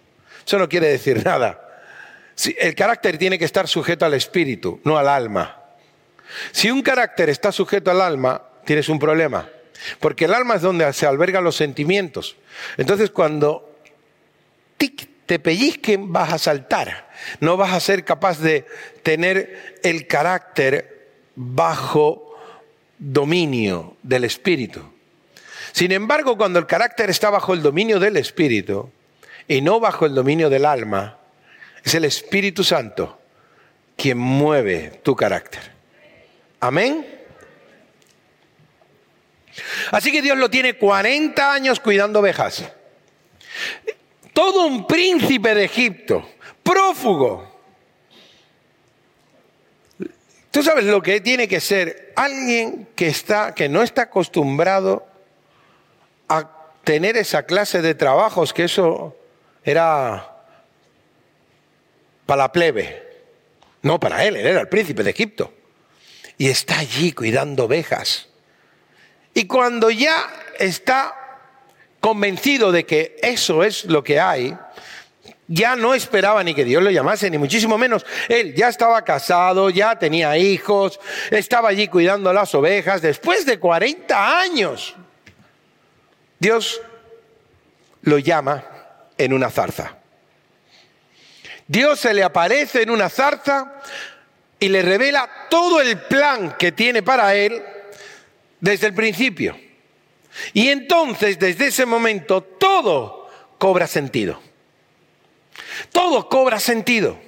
eso 0.46 0.58
no 0.58 0.68
quiere 0.68 0.88
decir 0.88 1.22
nada. 1.25 1.60
el 2.58 2.75
carácter 2.75 3.18
tiene 3.18 3.38
que 3.38 3.44
estar 3.44 3.66
sujeto 3.66 4.04
al 4.04 4.14
espíritu, 4.14 4.80
no 4.84 4.98
al 4.98 5.08
alma. 5.08 5.62
Si 6.52 6.70
un 6.70 6.82
carácter 6.82 7.30
está 7.30 7.52
sujeto 7.52 7.90
al 7.90 8.00
alma, 8.00 8.42
tienes 8.64 8.88
un 8.88 8.98
problema. 8.98 9.48
Porque 10.00 10.25
el 10.26 10.34
alma 10.34 10.56
es 10.56 10.62
donde 10.62 10.92
se 10.92 11.06
albergan 11.06 11.44
los 11.44 11.56
sentimientos. 11.56 12.37
Entonces, 12.76 13.10
cuando 13.10 13.78
tic, 14.76 15.08
te 15.28 15.38
pellizquen, 15.38 16.11
vas 16.11 16.32
a 16.32 16.38
saltar. 16.38 17.11
No 17.40 17.58
vas 17.58 17.75
a 17.75 17.80
ser 17.80 18.02
capaz 18.02 18.40
de 18.40 18.64
tener 19.02 19.78
el 19.85 20.06
carácter 20.06 21.11
bajo 21.37 22.35
dominio 22.99 23.99
del 24.02 24.25
Espíritu. 24.25 24.82
Sin 25.73 25.92
embargo, 25.92 26.38
cuando 26.38 26.58
el 26.58 26.66
carácter 26.66 27.11
está 27.11 27.28
bajo 27.28 27.52
el 27.52 27.61
dominio 27.61 28.00
del 28.00 28.16
Espíritu 28.16 28.90
y 29.47 29.61
no 29.61 29.78
bajo 29.78 30.06
el 30.06 30.14
dominio 30.14 30.49
del 30.49 30.64
alma, 30.64 31.18
es 31.85 31.94
el 31.94 32.06
Espíritu 32.06 32.64
Santo 32.64 33.20
quien 33.97 34.16
mueve 34.16 35.00
tu 35.02 35.14
carácter. 35.14 35.61
Amén. 36.61 37.06
Así 39.90 40.11
que 40.11 40.23
Dios 40.23 40.38
lo 40.38 40.49
tiene 40.49 40.78
40 40.78 41.52
años 41.52 41.80
cuidando 41.80 42.20
ovejas 42.20 42.64
todo 44.38 44.66
un 44.66 44.87
príncipe 44.87 45.52
de 45.52 45.64
Egipto, 45.64 46.25
prófugo. 46.62 47.45
Tú 50.52 50.62
sabes 50.62 50.85
lo 50.85 51.02
que 51.02 51.21
tiene 51.21 51.49
que 51.49 51.59
ser 51.59 52.12
alguien 52.14 52.87
que 52.95 53.09
está 53.09 53.52
que 53.52 53.68
no 53.68 53.83
está 53.83 54.02
acostumbrado 54.02 55.04
a 56.28 56.49
tener 56.85 57.16
esa 57.16 57.47
clase 57.47 57.83
de 57.83 57.97
trabajos 57.97 58.52
que 58.52 58.62
eso 58.62 59.16
era 59.64 60.37
para 62.25 62.45
la 62.45 62.52
plebe. 62.52 63.02
No 63.83 63.99
para 63.99 64.25
él, 64.25 64.37
él 64.37 64.47
era 64.47 64.61
el 64.61 64.68
príncipe 64.68 65.02
de 65.02 65.11
Egipto. 65.11 65.52
Y 66.37 66.49
está 66.49 66.78
allí 66.78 67.11
cuidando 67.11 67.64
ovejas. 67.64 68.28
Y 69.35 69.49
cuando 69.49 69.90
ya 69.90 70.30
está 70.61 71.27
convencido 72.00 72.73
de 72.73 72.85
que 72.85 73.17
eso 73.23 73.62
es 73.64 73.85
lo 73.85 74.02
que 74.02 74.21
hay, 74.21 74.57
ya 75.49 75.76
no 75.76 75.95
esperaba 75.95 76.45
ni 76.45 76.55
que 76.55 76.64
Dios 76.64 76.83
lo 76.83 76.90
llamase, 76.90 77.31
ni 77.31 77.38
muchísimo 77.38 77.78
menos. 77.78 78.05
Él 78.28 78.55
ya 78.55 78.69
estaba 78.69 79.02
casado, 79.02 79.71
ya 79.71 79.99
tenía 79.99 80.37
hijos, 80.37 81.00
estaba 81.31 81.71
allí 81.71 81.88
cuidando 81.88 82.33
las 82.33 82.55
ovejas, 82.55 83.00
después 83.00 83.47
de 83.47 83.59
40 83.59 84.40
años. 84.40 84.95
Dios 86.38 86.81
lo 88.02 88.19
llama 88.19 88.64
en 89.17 89.33
una 89.33 89.50
zarza. 89.50 89.97
Dios 91.67 91.99
se 92.00 92.14
le 92.14 92.23
aparece 92.23 92.83
en 92.83 92.90
una 92.90 93.09
zarza 93.09 93.81
y 94.61 94.69
le 94.69 94.83
revela 94.83 95.28
todo 95.50 95.81
el 95.81 95.99
plan 95.99 96.57
que 96.59 96.73
tiene 96.73 97.02
para 97.02 97.35
él 97.35 97.62
desde 98.61 98.87
el 98.87 98.95
principio. 98.95 99.67
Y 100.52 100.68
entonces, 100.68 101.38
desde 101.38 101.68
ese 101.68 101.87
momento, 101.87 102.42
todo 102.42 103.28
cobra 103.59 103.87
sentido. 103.87 104.40
Todo 105.92 106.28
cobra 106.28 106.61
sentido. 106.61 107.18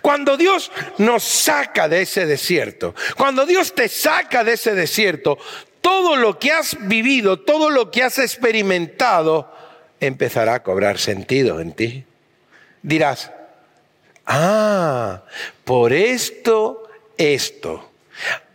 Cuando 0.00 0.36
Dios 0.36 0.70
nos 0.98 1.24
saca 1.24 1.88
de 1.88 2.02
ese 2.02 2.26
desierto, 2.26 2.94
cuando 3.16 3.44
Dios 3.44 3.74
te 3.74 3.88
saca 3.88 4.44
de 4.44 4.52
ese 4.52 4.74
desierto, 4.74 5.38
todo 5.80 6.16
lo 6.16 6.38
que 6.38 6.52
has 6.52 6.76
vivido, 6.88 7.40
todo 7.40 7.70
lo 7.70 7.90
que 7.90 8.02
has 8.02 8.18
experimentado, 8.18 9.52
empezará 10.00 10.54
a 10.54 10.62
cobrar 10.62 10.98
sentido 10.98 11.60
en 11.60 11.72
ti. 11.72 12.04
Dirás, 12.82 13.30
ah, 14.26 15.22
por 15.64 15.92
esto, 15.92 16.88
esto. 17.16 17.90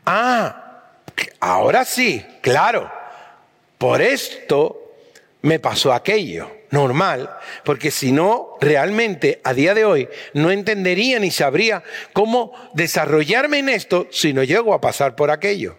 Ah, 0.06 0.94
ahora 1.40 1.86
sí, 1.86 2.26
claro. 2.42 2.99
Por 3.80 4.02
esto 4.02 4.94
me 5.42 5.58
pasó 5.58 5.94
aquello. 5.94 6.52
Normal, 6.72 7.36
porque 7.64 7.90
si 7.90 8.12
no, 8.12 8.58
realmente 8.62 9.42
a 9.44 9.56
día 9.56 9.74
de 9.74 9.86
hoy 9.86 10.08
no 10.34 10.52
entendería 10.52 11.18
ni 11.18 11.32
sabría 11.32 11.82
cómo 12.14 12.54
desarrollarme 12.76 13.58
en 13.58 13.70
esto 13.70 14.08
si 14.12 14.34
no 14.34 14.44
llego 14.44 14.76
a 14.76 14.82
pasar 14.82 15.16
por 15.16 15.32
aquello. 15.32 15.78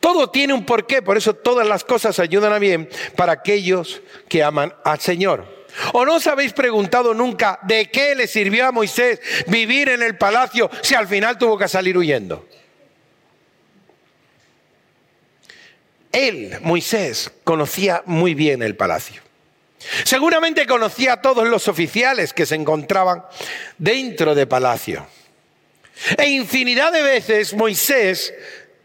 Todo 0.00 0.30
tiene 0.30 0.54
un 0.54 0.64
porqué, 0.64 1.02
por 1.02 1.18
eso 1.18 1.34
todas 1.34 1.66
las 1.66 1.84
cosas 1.84 2.18
ayudan 2.18 2.54
a 2.54 2.58
bien 2.58 2.88
para 3.14 3.32
aquellos 3.32 4.00
que 4.28 4.42
aman 4.42 4.72
al 4.84 5.00
Señor. 5.00 5.66
¿O 5.92 6.06
no 6.06 6.14
os 6.14 6.26
habéis 6.26 6.54
preguntado 6.54 7.12
nunca 7.12 7.58
de 7.64 7.90
qué 7.90 8.14
le 8.14 8.26
sirvió 8.26 8.68
a 8.68 8.72
Moisés 8.72 9.20
vivir 9.48 9.90
en 9.90 10.02
el 10.02 10.16
palacio 10.16 10.70
si 10.80 10.94
al 10.94 11.08
final 11.08 11.36
tuvo 11.36 11.58
que 11.58 11.68
salir 11.68 11.98
huyendo? 11.98 12.46
Él, 16.18 16.58
Moisés, 16.62 17.30
conocía 17.44 18.02
muy 18.06 18.34
bien 18.34 18.62
el 18.62 18.74
palacio. 18.74 19.22
Seguramente 20.04 20.66
conocía 20.66 21.12
a 21.14 21.22
todos 21.22 21.46
los 21.46 21.68
oficiales 21.68 22.32
que 22.32 22.44
se 22.44 22.56
encontraban 22.56 23.24
dentro 23.78 24.34
del 24.34 24.48
palacio. 24.48 25.06
E 26.16 26.28
infinidad 26.28 26.90
de 26.92 27.02
veces 27.02 27.54
Moisés 27.54 28.34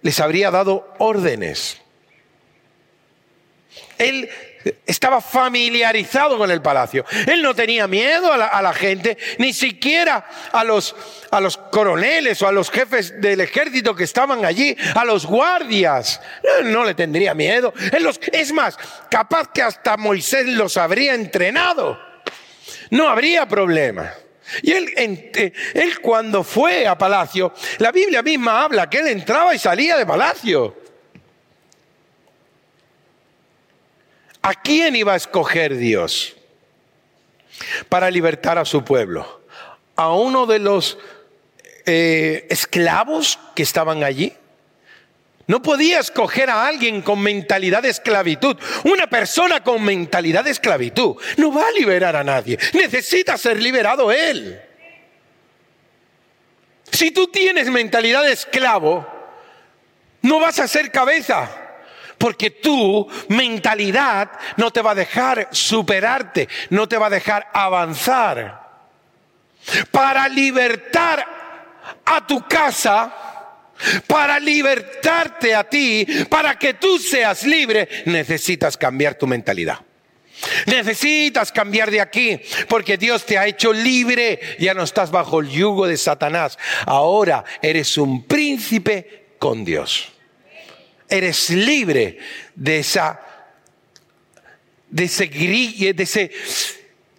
les 0.04 0.20
habría 0.20 0.52
dado 0.52 0.94
órdenes. 1.00 1.82
Él 3.98 4.30
estaba 4.86 5.22
familiarizado 5.22 6.38
con 6.38 6.52
el 6.52 6.62
palacio. 6.62 7.06
Él 7.28 7.42
no 7.42 7.54
tenía 7.54 7.88
miedo 7.88 8.32
a 8.32 8.62
la, 8.62 8.74
gente, 8.74 9.18
ni 9.38 9.54
siquiera 9.54 10.26
a 10.52 10.64
los, 10.64 10.96
a 11.32 11.40
los 11.40 11.58
coroneles 11.58 12.42
o 12.42 12.48
a 12.48 12.52
los 12.52 12.70
jefes 12.70 13.20
del 13.22 13.42
ejército 13.42 13.96
que 13.96 14.04
estaban 14.04 14.46
allí, 14.46 14.76
a 14.96 15.06
los 15.06 15.26
guardias. 15.26 16.22
No, 16.44 16.70
no 16.70 16.84
le 16.84 16.94
tendría 16.94 17.34
miedo. 17.34 17.74
Él 17.92 18.04
los, 18.04 18.20
es 18.32 18.52
más, 18.52 18.78
capaz 19.10 19.52
que 19.54 19.62
hasta 19.62 19.98
Moisés 19.98 20.48
los 20.48 20.78
habría 20.78 21.14
entrenado. 21.14 22.00
No 22.90 23.08
habría 23.08 23.48
problema. 23.48 24.14
Y 24.62 24.72
él, 24.74 24.94
eh, 24.96 25.54
él 25.74 26.00
cuando 26.00 26.44
fue 26.44 26.86
a 26.88 26.98
palacio, 26.98 27.54
la 27.80 27.92
Biblia 27.92 28.22
misma 28.22 28.64
habla 28.64 28.90
que 28.90 29.00
él 29.00 29.08
entraba 29.08 29.56
y 29.56 29.60
salía 29.60 29.98
de 29.98 30.06
palacio. 30.06 30.83
¿A 34.44 34.56
quién 34.56 34.94
iba 34.98 35.14
a 35.14 35.16
escoger 35.16 35.78
Dios 35.78 36.36
para 37.88 38.12
libertar 38.12 38.58
a 38.58 38.66
su 38.66 38.84
pueblo? 38.84 39.42
¿A 39.96 40.12
uno 40.14 40.46
de 40.46 40.60
los 40.60 40.98
eh, 41.86 42.46
esclavos 42.50 43.40
que 43.56 43.64
estaban 43.64 44.04
allí? 44.04 44.34
No 45.48 45.62
podía 45.62 46.00
escoger 46.00 46.50
a 46.50 46.68
alguien 46.68 47.02
con 47.02 47.22
mentalidad 47.22 47.84
de 47.84 47.90
esclavitud. 47.90 48.58
Una 48.84 49.08
persona 49.08 49.64
con 49.64 49.82
mentalidad 49.82 50.44
de 50.44 50.52
esclavitud 50.52 51.16
no 51.38 51.54
va 51.54 51.66
a 51.66 51.72
liberar 51.72 52.18
a 52.18 52.24
nadie. 52.24 52.60
Necesita 52.74 53.38
ser 53.38 53.62
liberado 53.62 54.12
él. 54.12 54.62
Si 56.92 57.12
tú 57.12 57.28
tienes 57.28 57.70
mentalidad 57.70 58.24
de 58.24 58.34
esclavo, 58.34 59.08
no 60.22 60.42
vas 60.42 60.60
a 60.60 60.68
ser 60.68 60.92
cabeza 60.92 61.63
porque 62.24 62.52
tu 62.52 63.06
mentalidad 63.28 64.32
no 64.56 64.72
te 64.72 64.82
va 64.82 64.92
a 64.92 64.96
dejar 64.96 65.50
superarte, 65.52 66.48
no 66.70 66.88
te 66.88 66.98
va 66.98 67.08
a 67.08 67.10
dejar 67.10 67.50
avanzar. 67.52 68.64
Para 69.92 70.30
libertar 70.30 71.26
a 72.06 72.26
tu 72.26 72.48
casa, 72.48 73.14
para 74.08 74.40
libertarte 74.40 75.54
a 75.54 75.66
ti, 75.66 76.08
para 76.30 76.58
que 76.58 76.76
tú 76.76 76.98
seas 76.98 77.44
libre, 77.44 77.90
necesitas 78.06 78.78
cambiar 78.78 79.16
tu 79.16 79.28
mentalidad. 79.28 79.80
Necesitas 80.66 81.52
cambiar 81.52 81.92
de 81.92 82.00
aquí 82.00 82.40
porque 82.70 82.98
Dios 82.98 83.26
te 83.26 83.38
ha 83.38 83.48
hecho 83.48 83.74
libre. 83.74 84.40
Ya 84.60 84.74
no 84.74 84.84
estás 84.84 85.12
bajo 85.12 85.42
el 85.42 85.50
yugo 85.50 85.88
de 85.88 85.98
Satanás. 85.98 86.58
Ahora 86.86 87.44
eres 87.62 87.98
un 87.98 88.24
príncipe 88.24 89.36
con 89.40 89.66
Dios 89.66 90.13
eres 91.14 91.50
libre 91.50 92.18
de 92.56 92.80
esa 92.80 93.20
de 94.90 95.06
ese 95.06 95.28
de 95.28 96.04
ese 96.04 96.32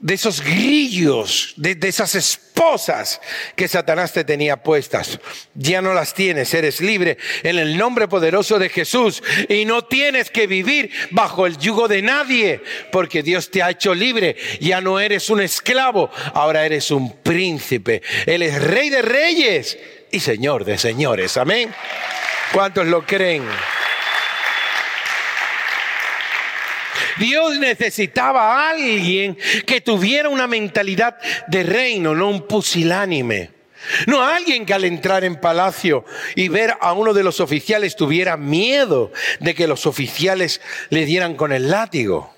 de 0.05 0.13
esos 0.13 0.43
grillos, 0.43 1.55
de, 1.57 1.77
de, 1.77 1.89
esas 1.89 2.15
esposas 2.15 3.23
que 3.57 3.67
Satanás 3.67 4.13
te 4.13 4.23
tenía 4.23 4.63
puestas. 4.63 5.19
Ya 5.55 5.81
no 5.81 5.95
las 5.95 6.13
tienes, 6.13 6.53
eres 6.53 6.83
libre 6.83 7.17
en 7.43 7.59
el 7.59 7.79
nombre 7.79 8.07
poderoso 8.07 8.59
de 8.59 8.69
Jesús 8.69 9.23
y 9.49 9.65
no 9.65 9.87
tienes 9.87 10.31
que 10.31 10.47
vivir 10.47 10.91
bajo 11.11 11.47
el 11.47 11.57
yugo 11.57 11.89
de 11.89 12.03
nadie, 12.03 12.61
porque 12.93 13.23
Dios 13.23 13.51
te 13.51 13.63
ha 13.63 13.71
hecho 13.71 13.95
libre. 13.95 14.37
Ya 14.61 14.83
no 14.83 15.01
eres 15.01 15.31
un 15.31 15.41
esclavo, 15.41 16.11
ahora 16.35 16.67
eres 16.67 16.91
un 16.91 17.17
príncipe. 17.23 18.03
Él 18.27 18.43
es 18.43 18.63
rey 18.63 18.91
de 18.91 19.01
reyes 19.01 19.79
y 20.11 20.21
señor 20.21 20.67
de 20.67 20.77
señores. 20.77 21.39
Amén. 21.39 21.75
¿Cuántos 22.53 22.87
lo 22.87 23.07
creen? 23.07 23.43
Dios 27.18 27.59
necesitaba 27.59 28.55
a 28.55 28.70
alguien 28.70 29.37
que 29.66 29.81
tuviera 29.81 30.29
una 30.29 30.46
mentalidad 30.46 31.18
de 31.46 31.62
reino, 31.62 32.14
no 32.14 32.29
un 32.29 32.46
pusilánime. 32.46 33.50
No 34.07 34.22
alguien 34.22 34.64
que 34.64 34.74
al 34.74 34.85
entrar 34.85 35.24
en 35.24 35.37
palacio 35.37 36.05
y 36.35 36.48
ver 36.48 36.74
a 36.81 36.92
uno 36.94 37.12
de 37.12 37.22
los 37.22 37.40
oficiales 37.40 37.96
tuviera 37.96 38.37
miedo 38.37 39.12
de 39.40 39.55
que 39.55 39.66
los 39.66 39.87
oficiales 39.87 40.61
le 40.88 41.05
dieran 41.05 41.35
con 41.35 41.53
el 41.53 41.70
látigo. 41.70 42.35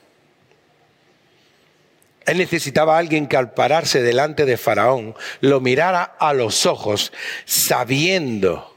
Él 2.26 2.38
necesitaba 2.38 2.96
a 2.96 2.98
alguien 2.98 3.28
que 3.28 3.36
al 3.36 3.54
pararse 3.54 4.02
delante 4.02 4.44
de 4.44 4.56
Faraón 4.56 5.14
lo 5.40 5.60
mirara 5.60 6.02
a 6.02 6.32
los 6.32 6.66
ojos 6.66 7.12
sabiendo 7.44 8.76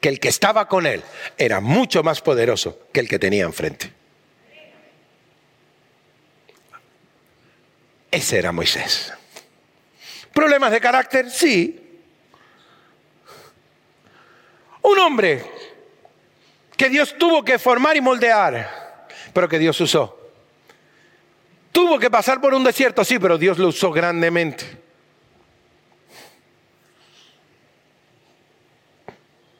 que 0.00 0.08
el 0.08 0.18
que 0.18 0.28
estaba 0.28 0.68
con 0.68 0.86
él 0.86 1.02
era 1.36 1.60
mucho 1.60 2.02
más 2.02 2.22
poderoso 2.22 2.78
que 2.92 3.00
el 3.00 3.08
que 3.08 3.18
tenía 3.18 3.44
enfrente. 3.44 3.92
Ese 8.16 8.38
era 8.38 8.50
Moisés. 8.50 9.12
¿Problemas 10.32 10.72
de 10.72 10.80
carácter? 10.80 11.30
Sí. 11.30 12.00
Un 14.80 14.98
hombre 15.00 15.44
que 16.78 16.88
Dios 16.88 17.14
tuvo 17.18 17.44
que 17.44 17.58
formar 17.58 17.94
y 17.94 18.00
moldear, 18.00 19.06
pero 19.34 19.46
que 19.46 19.58
Dios 19.58 19.78
usó. 19.82 20.18
Tuvo 21.70 21.98
que 21.98 22.10
pasar 22.10 22.40
por 22.40 22.54
un 22.54 22.64
desierto, 22.64 23.04
sí, 23.04 23.18
pero 23.18 23.36
Dios 23.36 23.58
lo 23.58 23.68
usó 23.68 23.92
grandemente. 23.92 24.64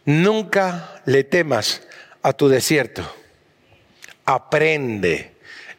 Nunca 0.06 1.02
le 1.04 1.24
temas 1.24 1.86
a 2.22 2.32
tu 2.32 2.48
desierto. 2.48 3.02
Aprende 4.24 5.35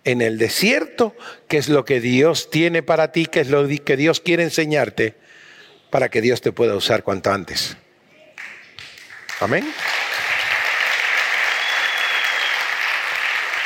en 0.07 0.21
el 0.21 0.37
desierto 0.37 1.13
qué 1.49 1.57
es 1.57 1.67
lo 1.67 1.83
que 1.83 1.99
Dios 1.99 2.49
tiene 2.49 2.81
para 2.81 3.11
ti, 3.11 3.25
qué 3.25 3.41
es 3.41 3.49
lo 3.49 3.67
que 3.67 3.97
Dios 3.97 4.21
quiere 4.21 4.43
enseñarte 4.43 5.15
para 5.89 6.07
que 6.07 6.21
Dios 6.21 6.39
te 6.39 6.53
pueda 6.53 6.75
usar 6.75 7.03
cuanto 7.03 7.29
antes. 7.29 7.75
Amén. 9.41 9.69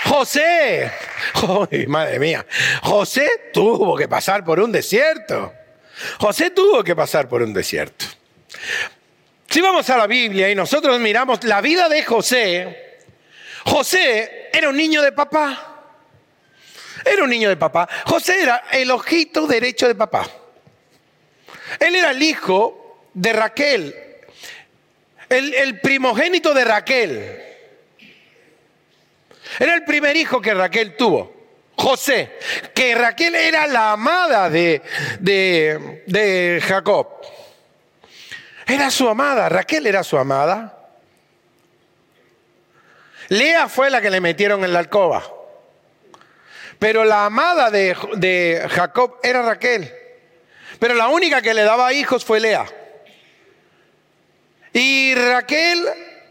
José, 0.05 0.91
madre 1.87 2.17
mía, 2.17 2.43
José 2.81 3.29
tuvo 3.53 3.95
que 3.95 4.07
pasar 4.07 4.43
por 4.43 4.59
un 4.59 4.71
desierto. 4.71 5.53
José 6.19 6.49
tuvo 6.49 6.83
que 6.83 6.95
pasar 6.95 7.29
por 7.29 7.43
un 7.43 7.53
desierto. 7.53 8.05
Si 9.47 9.61
vamos 9.61 9.87
a 9.91 9.97
la 9.97 10.07
Biblia 10.07 10.49
y 10.49 10.55
nosotros 10.55 10.99
miramos 10.99 11.43
la 11.43 11.61
vida 11.61 11.87
de 11.87 12.03
José, 12.03 12.97
José 13.63 14.49
era 14.51 14.69
un 14.69 14.75
niño 14.75 15.03
de 15.03 15.11
papá. 15.11 15.70
Era 17.03 17.23
un 17.23 17.29
niño 17.29 17.49
de 17.49 17.57
papá. 17.57 17.87
José 18.05 18.41
era 18.41 18.63
el 18.71 18.91
ojito 18.91 19.47
derecho 19.47 19.87
de 19.87 19.95
papá. 19.95 20.27
Él 21.79 21.95
era 21.95 22.11
el 22.11 22.21
hijo 22.21 23.09
de 23.13 23.33
Raquel, 23.33 23.95
el, 25.29 25.79
primogénito 25.79 26.53
de 26.53 26.65
Raquel. 26.65 27.43
Era 29.59 29.73
el 29.73 29.83
primer 29.83 30.15
hijo 30.15 30.41
que 30.41 30.53
Raquel 30.53 30.95
tuvo. 30.95 31.39
José, 31.75 32.37
que 32.75 32.93
Raquel 32.93 33.33
era 33.33 33.65
la 33.65 33.93
amada 33.93 34.49
de, 34.49 34.81
de, 35.19 36.03
de, 36.05 36.61
Jacob. 36.61 37.07
Era 38.67 38.91
su 38.91 39.09
amada, 39.09 39.49
Raquel 39.49 39.87
era 39.87 40.03
su 40.03 40.17
amada. 40.17 40.77
Lea 43.29 43.67
fue 43.67 43.89
la 43.89 44.01
que 44.01 44.11
le 44.11 44.21
metieron 44.21 44.63
en 44.63 44.73
la 44.73 44.79
alcoba. 44.79 45.23
Pero 46.81 47.05
la 47.05 47.27
amada 47.27 47.69
de, 47.69 48.65
Jacob 48.71 49.19
era 49.21 49.43
Raquel. 49.43 49.93
Pero 50.79 50.95
la 50.95 51.09
única 51.09 51.39
que 51.39 51.53
le 51.53 51.61
daba 51.61 51.93
hijos 51.93 52.25
fue 52.25 52.39
Lea. 52.39 52.65
Y 54.73 55.13
Raquel 55.13 55.85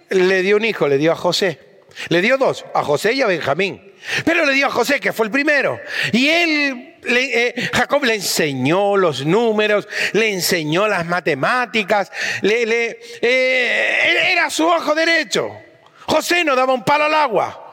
le 0.09 0.43
dio 0.43 0.57
un 0.57 0.65
hijo, 0.65 0.89
le 0.89 0.99
dio 0.99 1.13
a 1.13 1.15
José. 1.15 1.61
Le 2.09 2.21
dio 2.21 2.37
dos, 2.37 2.65
a 2.75 2.83
José 2.83 3.13
y 3.13 3.23
a 3.23 3.29
Benjamín. 3.29 3.95
Pero 4.25 4.45
le 4.45 4.53
dio 4.53 4.67
a 4.67 4.71
José, 4.71 4.99
que 4.99 5.13
fue 5.13 5.27
el 5.27 5.31
primero. 5.31 5.79
Y 6.11 6.29
él, 6.29 6.97
eh, 7.07 7.71
Jacob 7.73 8.03
le 8.03 8.17
enseñó 8.17 8.97
los 8.97 9.25
números, 9.25 9.87
le 10.15 10.33
enseñó 10.33 10.89
las 10.89 11.07
matemáticas, 11.07 12.11
le, 12.43 12.67
le- 12.67 12.99
eh, 13.23 14.33
era 14.33 14.51
su 14.51 14.67
ojo 14.67 14.97
derecho. 14.97 15.49
José 16.07 16.43
no 16.43 16.57
daba 16.57 16.73
un 16.75 16.83
palo 16.85 17.05
al 17.05 17.15
agua. 17.15 17.70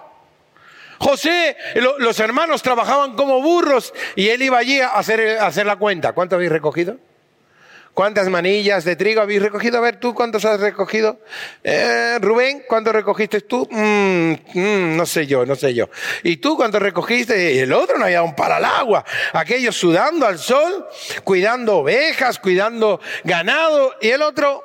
José, 1.00 1.56
lo- 1.76 2.00
los 2.00 2.20
hermanos 2.20 2.62
trabajaban 2.62 3.16
como 3.16 3.42
burros 3.42 3.94
y 4.16 4.30
él 4.30 4.42
iba 4.42 4.58
allí 4.58 4.80
a 4.82 4.90
hacer, 4.90 5.66
la 5.66 5.76
cuenta. 5.76 6.14
¿Cuánto 6.14 6.36
habéis 6.36 6.52
recogido? 6.52 6.98
¿Cuántas 7.94 8.30
manillas 8.30 8.84
de 8.84 8.96
trigo 8.96 9.22
habéis 9.22 9.42
recogido? 9.42 9.80
A 9.80 9.82
ver, 9.82 10.00
tú, 10.00 10.14
¿cuántos 10.14 10.46
has 10.46 10.60
recogido? 10.60 11.20
Eh, 11.64 12.20
Rubén, 12.22 12.64
¿cuántos 12.68 12.94
recogiste 12.94 13.42
tú? 13.42 13.68
Mm, 13.72 14.34
mm, 14.54 14.96
no 14.96 15.06
sé 15.08 15.26
yo, 15.26 15.48
no 15.48 15.56
sé 15.56 15.74
yo. 15.74 15.90
¿Y 16.22 16.38
tú 16.38 16.56
cuántos 16.56 16.80
recogiste? 16.80 17.60
El 17.60 17.74
otro 17.74 17.98
no 17.98 18.06
había 18.06 18.22
un 18.22 18.36
para 18.36 18.58
al 18.58 18.66
agua. 18.66 19.04
Aquellos 19.34 19.76
sudando 19.76 20.28
al 20.28 20.38
sol, 20.38 20.88
cuidando 21.24 21.78
ovejas, 21.78 22.38
cuidando 22.38 23.02
ganado, 23.24 23.96
y 24.00 24.10
el 24.10 24.22
otro 24.22 24.64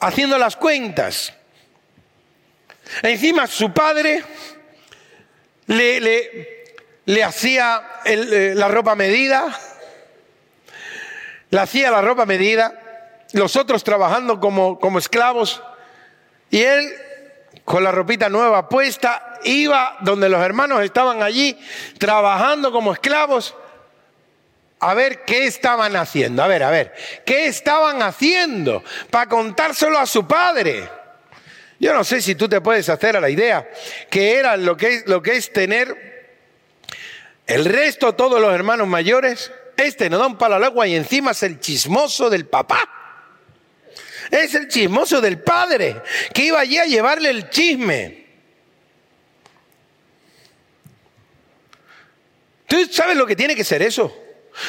haciendo 0.00 0.38
las 0.38 0.56
cuentas. 0.56 1.34
Encima 3.02 3.46
su 3.46 3.72
padre 3.74 4.22
le, 5.66 6.00
le, 6.00 6.64
le 7.06 7.24
hacía 7.24 8.00
el, 8.04 8.32
eh, 8.32 8.54
la 8.54 8.68
ropa 8.68 8.94
medida, 8.94 9.44
le 11.50 11.60
hacía 11.60 11.90
la 11.90 12.02
ropa 12.02 12.26
medida, 12.26 12.80
los 13.32 13.56
otros 13.56 13.84
trabajando 13.84 14.40
como, 14.40 14.78
como 14.78 14.98
esclavos, 14.98 15.62
y 16.50 16.62
él 16.62 16.94
con 17.64 17.82
la 17.82 17.92
ropita 17.92 18.28
nueva 18.28 18.68
puesta 18.68 19.38
iba 19.44 19.96
donde 20.00 20.28
los 20.28 20.42
hermanos 20.42 20.82
estaban 20.82 21.22
allí 21.22 21.58
trabajando 21.98 22.72
como 22.72 22.92
esclavos 22.92 23.54
a 24.80 24.92
ver 24.92 25.24
qué 25.24 25.46
estaban 25.46 25.96
haciendo, 25.96 26.42
a 26.42 26.46
ver, 26.46 26.62
a 26.62 26.70
ver, 26.70 26.94
qué 27.24 27.46
estaban 27.46 28.02
haciendo 28.02 28.84
para 29.10 29.28
contárselo 29.28 29.98
a 29.98 30.06
su 30.06 30.26
padre. 30.26 30.88
Yo 31.78 31.92
no 31.92 32.04
sé 32.04 32.22
si 32.22 32.34
tú 32.34 32.48
te 32.48 32.60
puedes 32.60 32.88
hacer 32.88 33.16
a 33.16 33.20
la 33.20 33.30
idea 33.30 33.68
que 34.10 34.36
era 34.36 34.56
lo 34.56 34.76
que 34.76 35.04
es, 35.32 35.52
tener 35.52 36.14
el 37.46 37.64
resto, 37.64 38.14
todos 38.14 38.40
los 38.40 38.54
hermanos 38.54 38.86
mayores. 38.86 39.52
Este 39.76 40.08
no 40.08 40.18
da 40.18 40.26
un 40.26 40.38
palo 40.38 40.54
al 40.54 40.64
agua 40.64 40.86
y 40.86 40.94
encima 40.94 41.32
es 41.32 41.42
el 41.42 41.58
chismoso 41.58 42.30
del 42.30 42.46
papá. 42.46 42.88
Es 44.30 44.54
el 44.54 44.68
chismoso 44.68 45.20
del 45.20 45.40
padre 45.40 46.00
que 46.32 46.44
iba 46.44 46.60
allí 46.60 46.78
a 46.78 46.84
llevarle 46.84 47.30
el 47.30 47.50
chisme. 47.50 48.24
¿Tú 52.66 52.86
sabes 52.90 53.16
lo 53.16 53.26
que 53.26 53.36
tiene 53.36 53.54
que 53.54 53.64
ser 53.64 53.82
eso? 53.82 54.16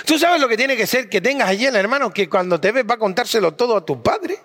¿Tú 0.05 0.17
sabes 0.17 0.41
lo 0.41 0.47
que 0.47 0.57
tiene 0.57 0.75
que 0.75 0.87
ser 0.87 1.07
que 1.07 1.21
tengas 1.21 1.49
allí 1.49 1.65
el 1.65 1.75
hermano 1.75 2.11
que 2.11 2.27
cuando 2.27 2.59
te 2.59 2.71
ves 2.71 2.83
va 2.89 2.95
a 2.95 2.99
contárselo 2.99 3.53
todo 3.53 3.77
a 3.77 3.85
tu 3.85 4.01
padre? 4.01 4.39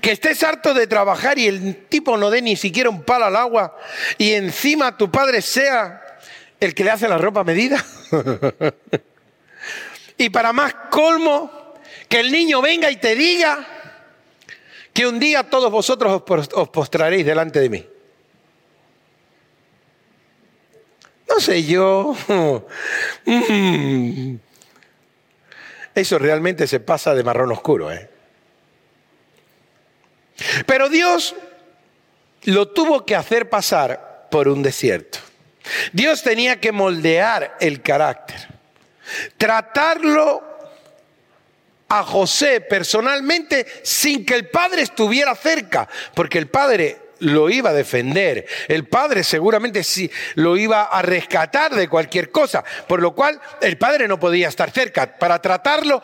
Que 0.00 0.12
estés 0.12 0.42
harto 0.42 0.74
de 0.74 0.86
trabajar 0.86 1.38
y 1.38 1.46
el 1.48 1.86
tipo 1.86 2.16
no 2.16 2.30
dé 2.30 2.40
ni 2.42 2.56
siquiera 2.56 2.88
un 2.90 3.02
palo 3.02 3.24
al 3.24 3.36
agua 3.36 3.76
y 4.18 4.32
encima 4.32 4.96
tu 4.96 5.10
padre 5.10 5.42
sea 5.42 6.00
el 6.60 6.74
que 6.74 6.84
le 6.84 6.90
hace 6.90 7.08
la 7.08 7.18
ropa 7.18 7.42
medida. 7.44 7.84
y 10.18 10.30
para 10.30 10.52
más 10.52 10.74
colmo, 10.90 11.74
que 12.08 12.20
el 12.20 12.30
niño 12.30 12.62
venga 12.62 12.90
y 12.90 12.96
te 12.96 13.14
diga 13.16 13.66
que 14.92 15.06
un 15.06 15.18
día 15.18 15.42
todos 15.50 15.70
vosotros 15.72 16.12
os 16.12 16.22
pos- 16.22 16.50
os 16.52 16.68
postraréis 16.68 17.24
delante 17.26 17.58
de 17.60 17.68
mí. 17.70 17.86
No 21.28 21.40
sé 21.40 21.64
yo. 21.64 22.14
Mm. 23.24 24.36
Eso 25.94 26.18
realmente 26.18 26.66
se 26.66 26.80
pasa 26.80 27.14
de 27.14 27.22
marrón 27.22 27.52
oscuro, 27.52 27.92
¿eh? 27.92 28.08
Pero 30.66 30.88
Dios 30.88 31.34
lo 32.44 32.68
tuvo 32.68 33.04
que 33.04 33.16
hacer 33.16 33.48
pasar 33.48 34.26
por 34.30 34.48
un 34.48 34.62
desierto. 34.62 35.18
Dios 35.92 36.22
tenía 36.22 36.60
que 36.60 36.72
moldear 36.72 37.56
el 37.60 37.82
carácter, 37.82 38.48
tratarlo 39.36 40.42
a 41.88 42.02
José 42.02 42.62
personalmente 42.62 43.66
sin 43.82 44.24
que 44.24 44.34
el 44.34 44.48
padre 44.48 44.82
estuviera 44.82 45.34
cerca, 45.36 45.88
porque 46.14 46.38
el 46.38 46.48
padre 46.48 46.98
lo 47.22 47.50
iba 47.50 47.70
a 47.70 47.74
defender, 47.74 48.46
el 48.68 48.84
padre 48.86 49.22
seguramente 49.22 49.84
sí 49.84 50.10
lo 50.34 50.56
iba 50.56 50.82
a 50.82 51.02
rescatar 51.02 51.74
de 51.74 51.88
cualquier 51.88 52.30
cosa, 52.30 52.64
por 52.86 53.00
lo 53.00 53.14
cual 53.14 53.40
el 53.60 53.78
padre 53.78 54.08
no 54.08 54.18
podía 54.18 54.48
estar 54.48 54.70
cerca. 54.70 55.18
Para 55.18 55.40
tratarlo, 55.40 56.02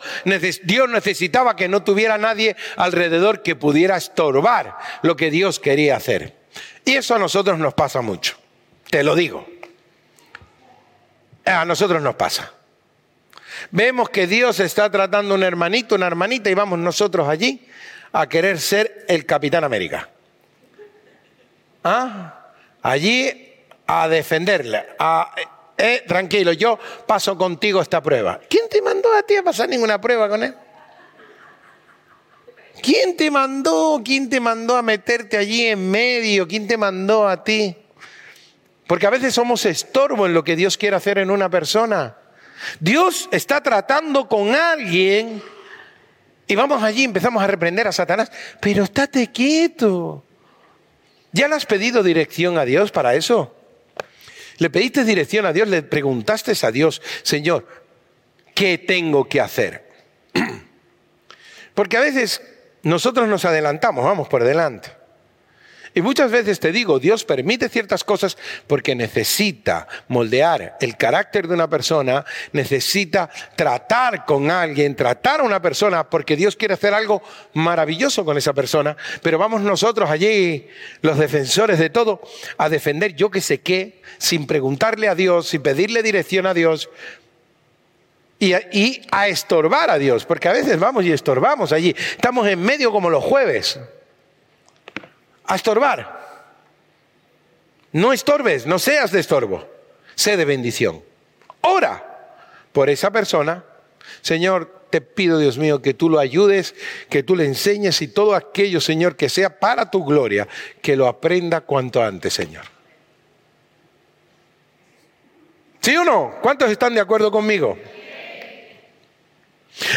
Dios 0.63 0.89
necesitaba 0.89 1.55
que 1.55 1.67
no 1.67 1.83
tuviera 1.83 2.17
nadie 2.17 2.55
alrededor 2.77 3.43
que 3.43 3.55
pudiera 3.55 3.97
estorbar 3.97 4.77
lo 5.01 5.15
que 5.15 5.29
Dios 5.29 5.59
quería 5.59 5.97
hacer. 5.97 6.37
Y 6.85 6.95
eso 6.95 7.15
a 7.15 7.19
nosotros 7.19 7.59
nos 7.59 7.73
pasa 7.73 8.01
mucho, 8.01 8.37
te 8.89 9.03
lo 9.03 9.15
digo. 9.15 9.47
A 11.45 11.65
nosotros 11.65 12.01
nos 12.01 12.15
pasa. 12.15 12.53
Vemos 13.71 14.09
que 14.09 14.25
Dios 14.27 14.59
está 14.59 14.89
tratando 14.89 15.33
a 15.33 15.37
un 15.37 15.43
hermanito, 15.43 15.95
una 15.95 16.07
hermanita, 16.07 16.49
y 16.49 16.53
vamos 16.53 16.79
nosotros 16.79 17.27
allí 17.27 17.67
a 18.13 18.27
querer 18.27 18.59
ser 18.59 19.05
el 19.07 19.25
Capitán 19.25 19.63
América. 19.63 20.09
¿Ah? 21.83 22.51
Allí 22.81 23.53
a 23.87 24.07
defenderle. 24.07 24.85
A, 24.99 25.33
eh, 25.77 26.03
tranquilo, 26.07 26.53
yo 26.53 26.77
paso 27.07 27.37
contigo 27.37 27.81
esta 27.81 28.01
prueba. 28.01 28.39
¿Quién 28.49 28.69
te 28.69 28.81
mandó 28.81 29.13
a 29.13 29.23
ti 29.23 29.35
a 29.35 29.43
pasar 29.43 29.69
ninguna 29.69 29.99
prueba 29.99 30.27
con 30.29 30.43
él? 30.43 30.53
¿Quién 32.81 33.17
te 33.17 33.29
mandó? 33.31 34.01
¿Quién 34.03 34.29
te 34.29 34.39
mandó 34.39 34.77
a 34.77 34.81
meterte 34.81 35.37
allí 35.37 35.65
en 35.65 35.89
medio? 35.89 36.47
¿Quién 36.47 36.67
te 36.67 36.77
mandó 36.77 37.27
a 37.27 37.43
ti? 37.43 37.75
Porque 38.87 39.07
a 39.07 39.09
veces 39.09 39.33
somos 39.33 39.65
estorbo 39.65 40.25
en 40.25 40.33
lo 40.33 40.43
que 40.43 40.55
Dios 40.55 40.77
quiere 40.77 40.95
hacer 40.95 41.17
en 41.17 41.29
una 41.29 41.49
persona. 41.49 42.15
Dios 42.79 43.29
está 43.31 43.61
tratando 43.61 44.27
con 44.27 44.55
alguien 44.55 45.41
y 46.47 46.55
vamos 46.55 46.81
allí 46.81 47.03
empezamos 47.03 47.41
a 47.43 47.47
reprender 47.47 47.87
a 47.87 47.91
Satanás. 47.91 48.31
Pero 48.59 48.83
estate 48.83 49.31
quieto. 49.31 50.23
¿Ya 51.31 51.47
le 51.47 51.55
has 51.55 51.65
pedido 51.65 52.03
dirección 52.03 52.57
a 52.57 52.65
Dios 52.65 52.91
para 52.91 53.15
eso? 53.15 53.55
¿Le 54.57 54.69
pediste 54.69 55.03
dirección 55.03 55.45
a 55.45 55.53
Dios? 55.53 55.67
¿Le 55.67 55.83
preguntaste 55.83 56.53
a 56.65 56.71
Dios, 56.71 57.01
Señor, 57.23 57.65
qué 58.53 58.77
tengo 58.77 59.27
que 59.29 59.39
hacer? 59.39 59.89
Porque 61.73 61.97
a 61.97 62.01
veces 62.01 62.41
nosotros 62.83 63.27
nos 63.27 63.45
adelantamos, 63.45 64.03
vamos 64.03 64.27
por 64.27 64.43
delante. 64.43 64.98
Y 65.93 66.01
muchas 66.01 66.31
veces 66.31 66.59
te 66.59 66.71
digo, 66.71 66.99
Dios 66.99 67.25
permite 67.25 67.69
ciertas 67.69 68.03
cosas 68.03 68.37
porque 68.67 68.95
necesita 68.95 69.87
moldear 70.07 70.77
el 70.79 70.97
carácter 70.97 71.47
de 71.47 71.55
una 71.55 71.69
persona, 71.69 72.23
necesita 72.51 73.29
tratar 73.55 74.25
con 74.25 74.51
alguien, 74.51 74.95
tratar 74.95 75.39
a 75.39 75.43
una 75.43 75.61
persona, 75.61 76.09
porque 76.09 76.35
Dios 76.35 76.55
quiere 76.55 76.75
hacer 76.75 76.93
algo 76.93 77.23
maravilloso 77.53 78.23
con 78.23 78.37
esa 78.37 78.53
persona, 78.53 78.95
pero 79.23 79.37
vamos 79.37 79.61
nosotros 79.61 80.09
allí, 80.09 80.67
los 81.01 81.17
defensores 81.17 81.79
de 81.79 81.89
todo, 81.89 82.21
a 82.57 82.69
defender 82.69 83.15
yo 83.15 83.31
que 83.31 83.41
sé 83.41 83.61
qué, 83.61 84.01
sin 84.17 84.45
preguntarle 84.47 85.07
a 85.07 85.15
Dios, 85.15 85.47
sin 85.47 85.61
pedirle 85.61 86.03
dirección 86.03 86.45
a 86.45 86.53
Dios, 86.53 86.89
y 88.41 88.53
a, 89.11 89.27
estorbar 89.27 89.89
a 89.89 89.97
Dios, 89.97 90.23
porque 90.25 90.47
a 90.47 90.53
veces 90.53 90.79
vamos 90.79 91.03
y 91.03 91.11
estorbamos 91.11 91.73
allí, 91.73 91.93
estamos 92.11 92.47
en 92.47 92.61
medio 92.61 92.89
como 92.89 93.09
los 93.09 93.21
jueves 93.21 93.79
a 95.49 95.55
estorbar. 95.55 96.19
No 97.91 98.13
estorbes, 98.13 98.67
no 98.67 98.77
seas 98.77 99.11
de 99.11 99.19
estorbo, 99.19 99.67
sé 100.15 100.37
de 100.37 100.45
bendición. 100.45 101.03
Ora 101.61 102.37
por 102.71 102.89
esa 102.89 103.11
persona. 103.11 103.65
Señor, 104.21 104.85
te 104.91 105.01
pido, 105.01 105.39
Dios 105.39 105.57
mío, 105.57 105.81
que 105.81 105.95
tú 105.95 106.07
lo 106.07 106.19
ayudes, 106.19 106.75
que 107.09 107.23
tú 107.23 107.35
le 107.35 107.45
enseñes 107.45 108.01
y 108.03 108.07
todo 108.07 108.35
aquello, 108.35 108.79
Señor, 108.79 109.15
que 109.15 109.27
sea 109.27 109.59
para 109.59 109.89
tu 109.89 110.05
gloria, 110.05 110.47
que 110.81 110.95
lo 110.95 111.07
aprenda 111.07 111.61
cuanto 111.61 112.03
antes, 112.03 112.31
Señor. 112.31 112.65
¿Sí 115.81 115.97
o 115.97 116.03
no? 116.03 116.35
¿Cuántos 116.43 116.69
están 116.69 116.93
de 116.93 117.01
acuerdo 117.01 117.31
conmigo? 117.31 117.75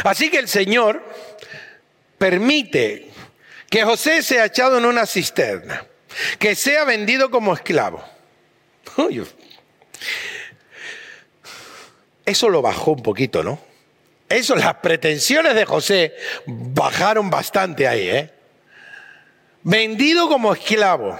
Así 0.04 0.30
que 0.30 0.38
el 0.38 0.48
Señor 0.48 1.02
permite 2.16 3.11
que 3.72 3.84
José 3.84 4.22
sea 4.22 4.44
echado 4.44 4.76
en 4.76 4.84
una 4.84 5.06
cisterna, 5.06 5.86
que 6.38 6.54
sea 6.54 6.84
vendido 6.84 7.30
como 7.30 7.54
esclavo. 7.54 8.04
Eso 12.26 12.50
lo 12.50 12.60
bajó 12.60 12.90
un 12.90 13.02
poquito, 13.02 13.42
¿no? 13.42 13.58
Eso, 14.28 14.56
las 14.56 14.74
pretensiones 14.74 15.54
de 15.54 15.64
José 15.64 16.14
bajaron 16.46 17.30
bastante 17.30 17.88
ahí, 17.88 18.10
¿eh? 18.10 18.30
Vendido 19.62 20.28
como 20.28 20.52
esclavo. 20.52 21.18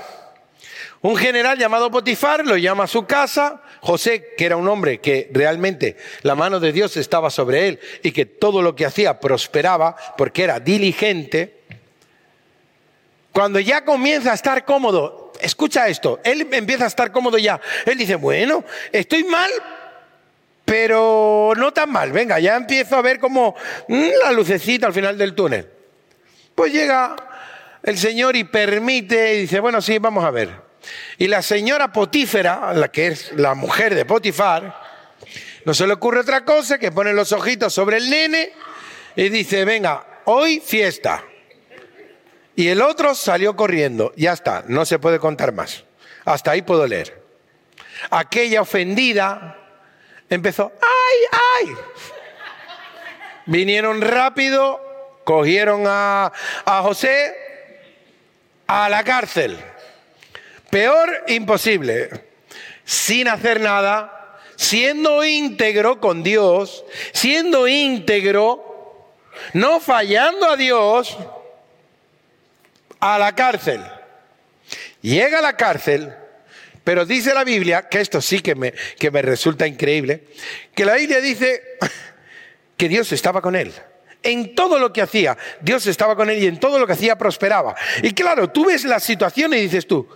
Un 1.01 1.17
general 1.17 1.59
llamado 1.59 1.91
Potifar 1.91 2.47
lo 2.47 2.59
llama 2.59 2.85
a 2.85 2.87
su 2.87 3.07
casa. 3.07 3.63
José, 3.81 4.35
que 4.37 4.45
era 4.45 4.59
un 4.59 4.69
hombre 4.69 5.01
que 5.01 5.31
realmente 5.33 5.97
la 6.21 6.35
mano 6.35 6.61
de 6.61 6.73
Dios 6.73 6.99
estaba 6.99 7.31
sobre 7.31 7.69
él 7.69 7.81
y 8.03 8.13
que 8.13 8.27
todo 8.27 8.61
lo 8.61 8.77
que 8.77 8.85
hacía 8.85 9.19
prosperaba 9.19 9.97
porque 10.19 10.45
era 10.45 10.61
diligente. 10.61 11.62
Cuando 13.33 13.59
ya 13.61 13.85
comienza 13.85 14.33
a 14.33 14.35
estar 14.35 14.65
cómodo, 14.65 15.33
escucha 15.41 15.89
esto, 15.89 16.21
él 16.23 16.47
empieza 16.53 16.85
a 16.85 16.89
estar 16.89 17.11
cómodo 17.11 17.39
ya. 17.39 17.61
Él 17.87 17.97
dice, 17.97 18.17
bueno, 18.17 18.65
estoy 18.93 19.25
mal, 19.25 19.51
pero 20.65 21.53
no 21.57 21.73
tan 21.73 21.91
mal. 21.91 22.13
Venga, 22.13 22.39
ya 22.39 22.57
empiezo 22.57 22.97
a 22.97 23.03
ver 23.03 23.19
como 23.19 23.55
mm, 23.89 24.09
la 24.23 24.33
lucecita 24.33 24.87
al 24.87 24.93
final 24.93 25.17
del 25.17 25.35
túnel. 25.35 25.69
Pues 26.55 26.73
llega 26.73 27.17
el 27.83 27.99
Señor 27.99 28.37
y 28.37 28.45
permite 28.45 29.35
y 29.35 29.41
dice, 29.43 29.61
bueno, 29.61 29.81
sí, 29.81 29.99
vamos 29.99 30.25
a 30.25 30.31
ver. 30.31 30.51
Y 31.17 31.29
la 31.29 31.43
señora 31.43 31.93
Potífera, 31.93 32.73
la 32.75 32.91
que 32.91 33.09
es 33.09 33.33
la 33.33 33.55
mujer 33.55 33.95
de 33.95 34.05
Potifar, 34.05 34.83
no 35.65 35.75
se 35.75 35.87
le 35.87 35.95
ocurre 35.95 36.21
otra 36.21 36.45
cosa 36.45 36.79
que 36.79 36.93
pone 36.93 37.13
los 37.13 37.33
ojitos 37.33 37.73
sobre 37.73 37.99
el 37.99 38.11
nene 38.11 38.53
y 39.17 39.29
dice, 39.29 39.65
venga, 39.65 40.05
hoy 40.25 40.61
fiesta. 40.61 41.25
Y 42.55 42.69
el 42.69 42.83
otro 42.83 43.15
salió 43.15 43.57
corriendo, 43.57 44.13
ya 44.17 44.33
está, 44.33 44.65
no 44.67 44.85
se 44.85 44.99
puede 44.99 45.19
contar 45.19 45.53
más. 45.53 45.85
Hasta 46.25 46.51
ahí 46.51 46.63
puedo 46.63 46.87
leer. 46.87 47.23
Aquella 48.11 48.61
ofendida 48.61 49.59
empezó, 50.29 50.73
¡ay, 50.81 51.67
ay! 51.67 51.77
Vinieron 53.47 54.01
rápido, 54.01 54.81
cogieron 55.25 55.85
a, 55.87 56.33
a 56.65 56.83
José 56.83 57.35
a 58.67 58.89
la 58.89 59.03
cárcel. 59.03 59.59
Peor, 60.71 61.25
imposible. 61.29 62.11
Sin 62.85 63.29
hacer 63.29 63.61
nada, 63.61 64.39
siendo 64.57 65.25
íntegro 65.25 66.01
con 66.01 66.23
Dios, 66.23 66.85
siendo 67.13 67.69
íntegro, 67.69 69.11
no 69.55 69.81
fallando 69.81 70.51
a 70.51 70.57
Dios, 70.57 71.17
a 73.03 73.19
la 73.19 73.35
cárcel. 73.35 73.83
Llega 75.03 75.41
a 75.41 75.43
la 75.43 75.57
cárcel, 75.57 76.15
pero 76.85 77.05
dice 77.05 77.35
la 77.35 77.43
Biblia, 77.43 77.89
que 77.89 78.01
esto 78.01 78.21
sí 78.21 78.41
que 78.41 78.55
me, 78.55 78.73
que 78.99 79.11
me 79.11 79.21
resulta 79.23 79.67
increíble, 79.67 80.29
que 80.73 80.85
la 80.85 80.95
Biblia 80.95 81.21
dice 81.21 81.63
que 82.77 82.89
Dios 82.89 83.11
estaba 83.13 83.43
con 83.43 83.57
él. 83.57 83.73
En 84.23 84.55
todo 84.55 84.79
lo 84.79 84.93
que 84.93 85.03
hacía, 85.03 85.37
Dios 85.61 85.85
estaba 85.89 86.15
con 86.15 86.31
él 86.31 86.39
y 86.39 86.47
en 86.47 86.61
todo 86.61 86.79
lo 86.79 86.87
que 86.87 86.93
hacía 86.93 87.19
prosperaba. 87.19 87.75
Y 88.05 88.15
claro, 88.15 88.51
tú 88.51 88.67
ves 88.67 88.85
la 88.85 89.01
situación 89.01 89.53
y 89.53 89.57
dices 89.57 89.85
tú, 89.85 90.09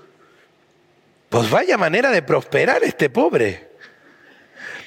pues 1.29 1.51
vaya 1.51 1.77
manera 1.77 2.13
de 2.13 2.23
prosperar 2.23 2.85
este 2.85 3.11
pobre. 3.11 3.71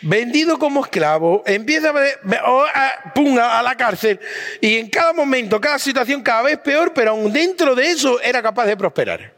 Vendido 0.02 0.58
como 0.58 0.84
esclavo, 0.84 1.44
empieza 1.46 1.90
a, 1.90 3.14
pum, 3.14 3.38
a 3.38 3.62
la 3.62 3.76
cárcel 3.76 4.20
y 4.62 4.78
en 4.78 4.90
cada 4.90 5.12
momento, 5.12 5.60
cada 5.60 5.78
situación 5.78 6.22
cada 6.22 6.44
vez 6.44 6.58
peor, 6.60 6.94
pero 6.94 7.12
aún 7.12 7.34
dentro 7.34 7.76
de 7.76 7.92
eso 7.92 8.22
era 8.22 8.42
capaz 8.42 8.66
de 8.66 8.78
prosperar. 8.78 9.34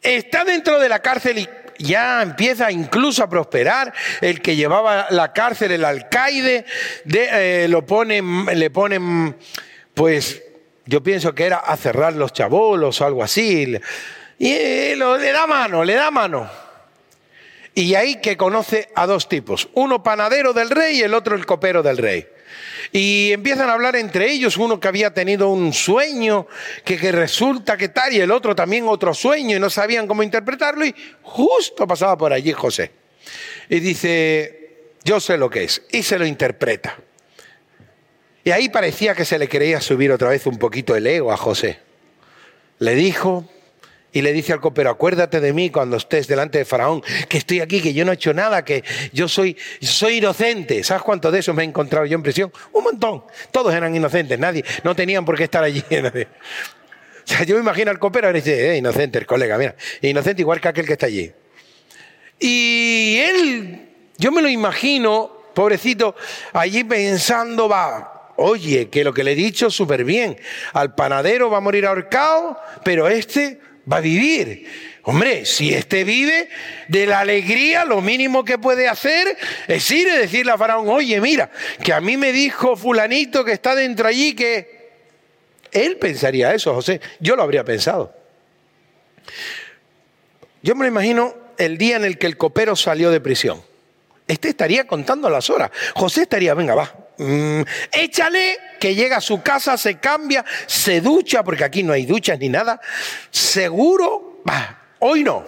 Está 0.00 0.44
dentro 0.44 0.80
de 0.80 0.88
la 0.88 1.00
cárcel 1.00 1.38
y 1.38 1.48
ya 1.78 2.22
empieza 2.22 2.70
incluso 2.70 3.22
a 3.22 3.28
prosperar. 3.28 3.92
El 4.20 4.40
que 4.40 4.56
llevaba 4.56 5.06
la 5.10 5.32
cárcel, 5.32 5.72
el 5.72 5.84
alcaide, 5.84 6.64
de, 7.04 7.64
eh, 7.64 7.68
lo 7.68 7.84
ponen, 7.84 8.46
le 8.46 8.70
ponen, 8.70 9.36
pues 9.94 10.42
yo 10.86 11.02
pienso 11.02 11.34
que 11.34 11.44
era 11.44 11.58
a 11.58 11.76
cerrar 11.76 12.14
los 12.14 12.32
chabolos 12.32 13.00
o 13.00 13.06
algo 13.06 13.22
así. 13.22 13.78
Y 14.38 14.94
le 14.94 15.32
da 15.32 15.46
mano, 15.46 15.84
le 15.84 15.94
da 15.94 16.10
mano. 16.10 16.61
Y 17.74 17.94
ahí 17.94 18.16
que 18.16 18.36
conoce 18.36 18.90
a 18.94 19.06
dos 19.06 19.28
tipos, 19.28 19.68
uno 19.74 20.02
panadero 20.02 20.52
del 20.52 20.70
rey 20.70 20.98
y 20.98 21.02
el 21.02 21.14
otro 21.14 21.36
el 21.36 21.46
copero 21.46 21.82
del 21.82 21.96
rey. 21.96 22.26
Y 22.92 23.32
empiezan 23.32 23.70
a 23.70 23.72
hablar 23.72 23.96
entre 23.96 24.30
ellos, 24.30 24.58
uno 24.58 24.78
que 24.78 24.88
había 24.88 25.14
tenido 25.14 25.48
un 25.48 25.72
sueño, 25.72 26.46
que, 26.84 26.98
que, 26.98 27.10
resulta 27.12 27.78
que 27.78 27.88
tal, 27.88 28.12
y 28.12 28.20
el 28.20 28.30
otro 28.30 28.54
también 28.54 28.86
otro 28.86 29.14
sueño, 29.14 29.56
y 29.56 29.60
no 29.60 29.70
sabían 29.70 30.06
cómo 30.06 30.22
interpretarlo, 30.22 30.84
y 30.84 30.94
justo 31.22 31.86
pasaba 31.86 32.18
por 32.18 32.32
allí 32.34 32.52
José. 32.52 32.90
Y 33.70 33.80
dice, 33.80 34.90
yo 35.04 35.20
sé 35.20 35.38
lo 35.38 35.48
que 35.48 35.64
es, 35.64 35.82
y 35.90 36.02
se 36.02 36.18
lo 36.18 36.26
interpreta. 36.26 36.98
Y 38.44 38.50
ahí 38.50 38.68
parecía 38.68 39.14
que 39.14 39.24
se 39.24 39.38
le 39.38 39.48
quería 39.48 39.80
subir 39.80 40.12
otra 40.12 40.28
vez 40.28 40.46
un 40.46 40.58
poquito 40.58 40.96
el 40.96 41.06
ego 41.06 41.32
a 41.32 41.36
José. 41.36 41.78
Le 42.78 42.94
dijo, 42.94 43.48
y 44.12 44.20
le 44.20 44.32
dice 44.32 44.52
al 44.52 44.60
copero, 44.60 44.90
acuérdate 44.90 45.40
de 45.40 45.52
mí 45.52 45.70
cuando 45.70 45.96
estés 45.96 46.26
delante 46.26 46.58
de 46.58 46.64
Faraón, 46.64 47.02
que 47.28 47.38
estoy 47.38 47.60
aquí, 47.60 47.80
que 47.80 47.94
yo 47.94 48.04
no 48.04 48.12
he 48.12 48.14
hecho 48.14 48.34
nada, 48.34 48.64
que 48.64 48.84
yo 49.12 49.26
soy, 49.26 49.56
soy 49.80 50.18
inocente. 50.18 50.84
¿Sabes 50.84 51.02
cuánto 51.02 51.30
de 51.30 51.38
eso 51.38 51.54
me 51.54 51.62
he 51.62 51.66
encontrado 51.66 52.04
yo 52.04 52.16
en 52.16 52.22
prisión? 52.22 52.52
Un 52.72 52.84
montón. 52.84 53.24
Todos 53.50 53.74
eran 53.74 53.94
inocentes, 53.96 54.38
nadie, 54.38 54.64
no 54.84 54.94
tenían 54.94 55.24
por 55.24 55.36
qué 55.36 55.44
estar 55.44 55.64
allí. 55.64 55.82
O 57.24 57.24
sea, 57.24 57.44
yo 57.44 57.54
me 57.54 57.60
imagino 57.60 57.88
al 57.88 58.00
copero 58.00 58.28
y 58.30 58.32
dice, 58.32 58.72
eh, 58.72 58.78
inocente 58.78 59.16
el 59.16 59.26
colega, 59.26 59.56
mira, 59.56 59.76
inocente 60.00 60.42
igual 60.42 60.60
que 60.60 60.66
aquel 60.66 60.84
que 60.84 60.94
está 60.94 61.06
allí. 61.06 61.32
Y 62.40 63.18
él, 63.18 63.88
yo 64.18 64.32
me 64.32 64.42
lo 64.42 64.48
imagino, 64.48 65.30
pobrecito, 65.54 66.16
allí 66.52 66.82
pensando, 66.82 67.68
va, 67.68 68.32
oye, 68.36 68.88
que 68.88 69.04
lo 69.04 69.14
que 69.14 69.22
le 69.22 69.32
he 69.32 69.36
dicho 69.36 69.70
súper 69.70 70.04
bien, 70.04 70.36
al 70.72 70.96
panadero 70.96 71.48
va 71.48 71.58
a 71.58 71.60
morir 71.60 71.86
ahorcado, 71.86 72.58
pero 72.82 73.06
este 73.06 73.60
va 73.90 73.98
a 73.98 74.00
vivir. 74.00 74.66
Hombre, 75.04 75.44
si 75.44 75.74
este 75.74 76.04
vive 76.04 76.48
de 76.88 77.06
la 77.06 77.20
alegría, 77.20 77.84
lo 77.84 78.00
mínimo 78.00 78.44
que 78.44 78.58
puede 78.58 78.88
hacer 78.88 79.36
es 79.66 79.90
ir 79.90 80.06
y 80.06 80.18
decirle 80.18 80.52
a 80.52 80.58
Faraón, 80.58 80.88
oye, 80.88 81.20
mira, 81.20 81.50
que 81.82 81.92
a 81.92 82.00
mí 82.00 82.16
me 82.16 82.32
dijo 82.32 82.76
fulanito 82.76 83.44
que 83.44 83.52
está 83.52 83.74
dentro 83.74 84.08
allí 84.08 84.34
que... 84.34 84.82
Él 85.72 85.96
pensaría 85.96 86.52
eso, 86.52 86.74
José. 86.74 87.00
Yo 87.18 87.34
lo 87.34 87.42
habría 87.42 87.64
pensado. 87.64 88.14
Yo 90.62 90.74
me 90.74 90.84
lo 90.84 90.88
imagino 90.88 91.34
el 91.56 91.78
día 91.78 91.96
en 91.96 92.04
el 92.04 92.18
que 92.18 92.26
el 92.26 92.36
copero 92.36 92.76
salió 92.76 93.10
de 93.10 93.20
prisión. 93.20 93.62
Este 94.28 94.50
estaría 94.50 94.86
contando 94.86 95.30
las 95.30 95.50
horas. 95.50 95.70
José 95.94 96.22
estaría, 96.22 96.54
venga, 96.54 96.74
va, 96.74 96.94
mm, 97.22 97.62
échale 97.92 98.58
que 98.80 98.94
llega 98.94 99.18
a 99.18 99.20
su 99.20 99.42
casa, 99.42 99.76
se 99.76 99.98
cambia, 99.98 100.44
se 100.66 101.00
ducha, 101.00 101.42
porque 101.42 101.64
aquí 101.64 101.82
no 101.82 101.92
hay 101.92 102.04
duchas 102.04 102.38
ni 102.38 102.48
nada. 102.48 102.80
Seguro, 103.30 104.42
va, 104.48 104.78
hoy 104.98 105.22
no. 105.24 105.44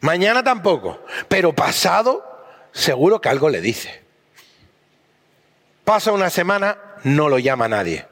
Mañana 0.00 0.42
tampoco. 0.42 1.04
Pero 1.28 1.54
pasado, 1.54 2.24
seguro 2.72 3.20
que 3.20 3.28
algo 3.28 3.48
le 3.48 3.60
dice. 3.60 4.02
Pasa 5.84 6.12
una 6.12 6.30
semana, 6.30 6.78
no 7.04 7.28
lo 7.28 7.38
llama 7.38 7.68
nadie. 7.68 8.06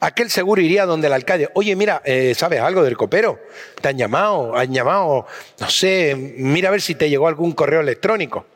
Aquel 0.00 0.30
seguro 0.30 0.60
iría 0.60 0.84
donde 0.84 1.06
el 1.06 1.12
alcalde, 1.12 1.48
oye, 1.54 1.74
mira, 1.76 2.02
eh, 2.04 2.34
¿sabes 2.36 2.60
algo 2.60 2.82
del 2.82 2.96
copero? 2.96 3.40
¿Te 3.80 3.88
han 3.88 3.96
llamado? 3.96 4.56
¿Han 4.56 4.72
llamado? 4.72 5.26
No 5.58 5.70
sé, 5.70 6.14
mira 6.16 6.68
a 6.68 6.72
ver 6.72 6.82
si 6.82 6.94
te 6.94 7.08
llegó 7.08 7.26
algún 7.26 7.52
correo 7.52 7.80
electrónico. 7.80 8.46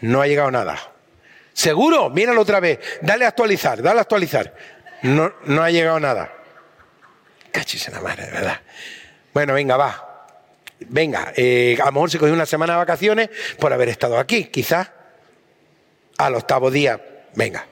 No 0.00 0.22
ha 0.22 0.26
llegado 0.26 0.50
nada. 0.50 0.93
¿Seguro? 1.54 2.10
Míralo 2.10 2.42
otra 2.42 2.60
vez. 2.60 2.80
Dale 3.00 3.24
a 3.24 3.28
actualizar, 3.28 3.80
dale 3.80 4.00
a 4.00 4.02
actualizar. 4.02 4.54
No, 5.02 5.32
no 5.44 5.62
ha 5.62 5.70
llegado 5.70 6.00
nada. 6.00 6.30
Cachis 7.52 7.86
en 7.88 7.94
la 7.94 8.00
madre, 8.00 8.26
de 8.26 8.32
verdad. 8.32 8.60
Bueno, 9.32 9.54
venga, 9.54 9.76
va. 9.76 10.26
Venga, 10.80 11.32
eh, 11.36 11.78
a 11.80 11.86
lo 11.86 11.92
mejor 11.92 12.10
se 12.10 12.18
cogió 12.18 12.34
una 12.34 12.46
semana 12.46 12.74
de 12.74 12.78
vacaciones 12.78 13.30
por 13.58 13.72
haber 13.72 13.88
estado 13.88 14.18
aquí, 14.18 14.46
quizás. 14.46 14.90
Al 16.18 16.34
octavo 16.34 16.70
día, 16.70 17.00
venga. 17.34 17.66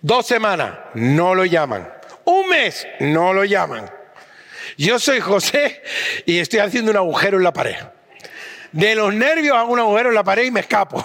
Dos 0.00 0.26
semanas, 0.26 0.78
no 0.94 1.34
lo 1.34 1.44
llaman. 1.44 1.92
Un 2.24 2.48
mes, 2.48 2.86
no 3.00 3.32
lo 3.32 3.44
llaman. 3.44 3.90
Yo 4.76 4.98
soy 5.00 5.18
José 5.20 5.82
y 6.24 6.38
estoy 6.38 6.60
haciendo 6.60 6.92
un 6.92 6.96
agujero 6.96 7.38
en 7.38 7.44
la 7.44 7.52
pared. 7.52 7.76
De 8.70 8.94
los 8.94 9.12
nervios 9.12 9.56
hago 9.56 9.72
un 9.72 9.80
agujero 9.80 10.10
en 10.10 10.14
la 10.14 10.24
pared 10.24 10.44
y 10.44 10.50
me 10.52 10.60
escapo. 10.60 11.04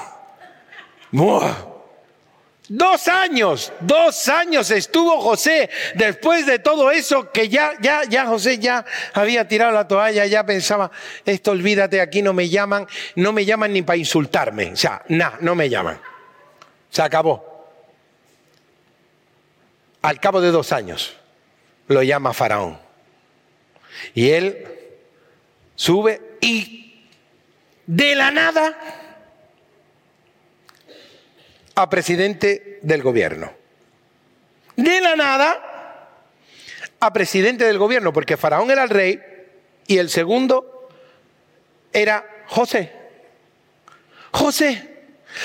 Dos 2.69 3.07
años, 3.07 3.71
dos 3.81 4.27
años 4.29 4.71
estuvo 4.71 5.21
José 5.21 5.69
después 5.93 6.45
de 6.45 6.59
todo 6.59 6.89
eso 6.89 7.31
que 7.31 7.47
ya, 7.47 7.73
ya, 7.81 8.03
ya 8.05 8.25
José 8.25 8.57
ya 8.57 8.83
había 9.13 9.47
tirado 9.47 9.71
la 9.73 9.87
toalla, 9.87 10.25
ya 10.25 10.45
pensaba, 10.45 10.89
esto 11.23 11.51
olvídate, 11.51 12.01
aquí 12.01 12.21
no 12.21 12.33
me 12.33 12.49
llaman, 12.49 12.87
no 13.15 13.31
me 13.31 13.45
llaman 13.45 13.73
ni 13.73 13.83
para 13.83 13.97
insultarme, 13.97 14.71
o 14.71 14.75
sea, 14.75 15.03
nada, 15.09 15.37
no 15.41 15.55
me 15.55 15.69
llaman. 15.69 15.99
Se 16.89 17.01
acabó. 17.01 17.53
Al 20.01 20.19
cabo 20.19 20.41
de 20.41 20.51
dos 20.51 20.71
años 20.71 21.15
lo 21.87 22.01
llama 22.01 22.33
Faraón. 22.33 22.79
Y 24.15 24.29
él 24.29 24.67
sube 25.75 26.37
y 26.41 27.07
de 27.85 28.15
la 28.15 28.31
nada 28.31 29.02
a 31.75 31.89
presidente 31.89 32.79
del 32.81 33.01
gobierno. 33.01 33.51
De 34.75 35.01
la 35.01 35.15
nada 35.15 35.69
a 36.99 37.13
presidente 37.13 37.65
del 37.65 37.77
gobierno, 37.77 38.13
porque 38.13 38.37
Faraón 38.37 38.71
era 38.71 38.83
el 38.83 38.89
rey 38.89 39.19
y 39.87 39.97
el 39.97 40.09
segundo 40.09 40.89
era 41.91 42.43
José. 42.47 42.91
José. 44.31 44.89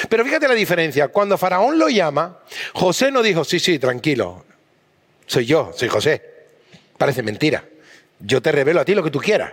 Pero 0.09 0.25
fíjate 0.25 0.49
la 0.49 0.55
diferencia. 0.55 1.09
Cuando 1.09 1.37
Faraón 1.39 1.79
lo 1.79 1.89
llama, 1.89 2.41
José 2.75 3.11
no 3.11 3.23
dijo, 3.23 3.45
sí, 3.45 3.59
sí, 3.59 3.79
tranquilo. 3.79 4.45
Soy 5.27 5.47
yo, 5.47 5.73
soy 5.75 5.89
José. 5.89 6.23
Parece 6.97 7.23
mentira. 7.23 7.65
Yo 8.21 8.41
te 8.43 8.53
revelo 8.53 8.81
a 8.81 8.85
ti 8.85 8.95
lo 8.95 9.03
que 9.03 9.11
tú 9.11 9.19
quieras. 9.19 9.53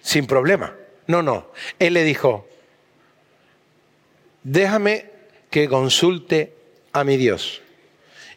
Sin 0.00 0.26
problema. 0.26 0.76
No, 1.06 1.22
no. 1.22 1.50
Él 1.78 1.94
le 1.94 2.04
dijo, 2.04 2.48
déjame 4.42 5.09
que 5.50 5.68
consulte 5.68 6.54
a 6.92 7.04
mi 7.04 7.16
Dios 7.16 7.62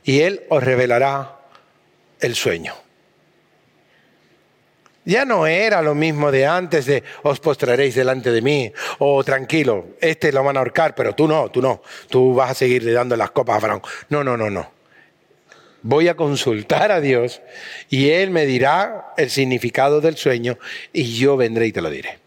y 0.03 0.21
Él 0.21 0.43
os 0.49 0.63
revelará 0.63 1.39
el 2.19 2.35
sueño. 2.35 2.75
Ya 5.05 5.25
no 5.25 5.45
era 5.47 5.81
lo 5.81 5.95
mismo 5.95 6.31
de 6.31 6.45
antes 6.45 6.85
de 6.85 7.03
os 7.23 7.39
postraréis 7.41 7.95
delante 7.95 8.31
de 8.31 8.41
mí, 8.41 8.71
o 8.99 9.21
tranquilo, 9.23 9.87
este 9.99 10.31
lo 10.31 10.43
van 10.43 10.55
a 10.55 10.59
ahorcar, 10.61 10.95
pero 10.95 11.13
tú 11.13 11.27
no, 11.27 11.49
tú 11.49 11.61
no, 11.61 11.81
tú 12.09 12.33
vas 12.33 12.51
a 12.51 12.53
seguirle 12.53 12.93
dando 12.93 13.17
las 13.17 13.31
copas 13.31 13.57
a 13.57 13.61
Faraón. 13.61 13.81
No, 14.09 14.23
no, 14.23 14.37
no, 14.37 14.49
no. 14.49 14.71
Voy 15.81 16.07
a 16.07 16.15
consultar 16.15 16.93
a 16.93 17.01
Dios 17.01 17.41
y 17.89 18.11
Él 18.11 18.29
me 18.29 18.45
dirá 18.45 19.13
el 19.17 19.29
significado 19.29 19.99
del 19.99 20.15
sueño 20.15 20.57
y 20.93 21.13
yo 21.15 21.35
vendré 21.35 21.67
y 21.67 21.73
te 21.73 21.81
lo 21.81 21.89
diré. 21.89 22.22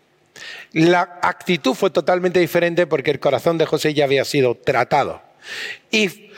La 0.72 1.18
actitud 1.22 1.74
fue 1.74 1.90
totalmente 1.90 2.40
diferente 2.40 2.86
porque 2.86 3.10
el 3.10 3.20
corazón 3.20 3.58
de 3.58 3.66
José 3.66 3.94
ya 3.94 4.04
había 4.04 4.24
sido 4.24 4.56
tratado. 4.56 5.22
Y 5.90 6.30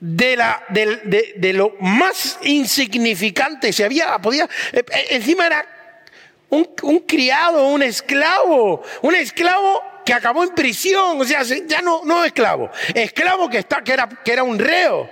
de, 0.00 0.36
la, 0.36 0.64
de, 0.68 1.34
de, 1.36 1.52
lo 1.52 1.74
más 1.80 2.38
insignificante 2.42 3.72
se 3.72 3.84
había, 3.84 4.18
podía, 4.18 4.44
eh, 4.72 4.84
eh, 4.92 5.06
encima 5.10 5.46
era 5.46 5.66
un, 6.50 6.68
un, 6.82 6.98
criado, 7.00 7.68
un 7.68 7.82
esclavo, 7.82 8.82
un 9.02 9.14
esclavo 9.14 9.82
que 10.04 10.12
acabó 10.12 10.44
en 10.44 10.50
prisión, 10.50 11.20
o 11.20 11.24
sea, 11.24 11.42
ya 11.42 11.82
no, 11.82 12.02
no 12.04 12.24
esclavo, 12.24 12.70
esclavo 12.94 13.48
que, 13.48 13.58
está, 13.58 13.82
que, 13.82 13.92
era, 13.92 14.08
que 14.08 14.32
era 14.32 14.42
un 14.42 14.58
reo. 14.58 15.08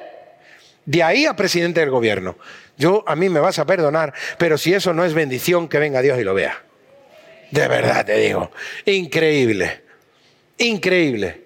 De 0.84 1.02
ahí 1.02 1.24
a 1.24 1.34
presidente 1.34 1.80
del 1.80 1.90
gobierno. 1.90 2.36
Yo, 2.76 3.04
a 3.06 3.16
mí 3.16 3.28
me 3.28 3.40
vas 3.40 3.58
a 3.58 3.66
perdonar, 3.66 4.12
pero 4.36 4.58
si 4.58 4.74
eso 4.74 4.92
no 4.92 5.04
es 5.04 5.14
bendición, 5.14 5.68
que 5.68 5.78
venga 5.78 6.02
Dios 6.02 6.18
y 6.18 6.24
lo 6.24 6.34
vea. 6.34 6.62
De 7.50 7.68
verdad 7.68 8.04
te 8.04 8.18
digo, 8.18 8.50
increíble, 8.86 9.82
increíble. 10.58 11.44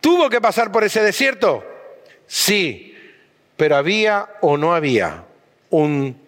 ¿Tuvo 0.00 0.28
que 0.28 0.40
pasar 0.40 0.72
por 0.72 0.84
ese 0.84 1.02
desierto? 1.02 1.64
Sí, 2.26 2.96
pero 3.56 3.76
había 3.76 4.28
o 4.40 4.56
no 4.56 4.74
había 4.74 5.24
un, 5.70 6.20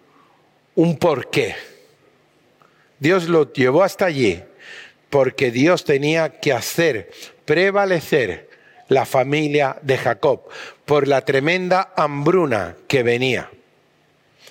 un 0.75 0.97
porqué. 0.97 1.55
Dios 2.99 3.27
lo 3.27 3.51
llevó 3.51 3.83
hasta 3.83 4.05
allí 4.05 4.41
porque 5.09 5.51
Dios 5.51 5.83
tenía 5.83 6.39
que 6.39 6.53
hacer 6.53 7.11
prevalecer 7.45 8.49
la 8.87 9.05
familia 9.05 9.77
de 9.81 9.97
Jacob 9.97 10.41
por 10.85 11.07
la 11.07 11.21
tremenda 11.21 11.93
hambruna 11.95 12.75
que 12.87 13.03
venía. 13.03 13.49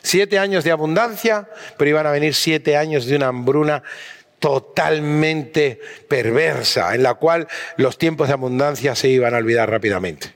Siete 0.02 0.38
años 0.38 0.64
de 0.64 0.70
abundancia, 0.70 1.48
pero 1.78 1.90
iban 1.90 2.06
a 2.06 2.10
venir 2.10 2.34
siete 2.34 2.76
años 2.76 3.06
de 3.06 3.16
una 3.16 3.28
hambruna 3.28 3.82
totalmente 4.44 5.80
perversa, 6.06 6.94
en 6.94 7.02
la 7.02 7.14
cual 7.14 7.48
los 7.78 7.96
tiempos 7.96 8.28
de 8.28 8.34
abundancia 8.34 8.94
se 8.94 9.08
iban 9.08 9.32
a 9.32 9.38
olvidar 9.38 9.70
rápidamente. 9.70 10.34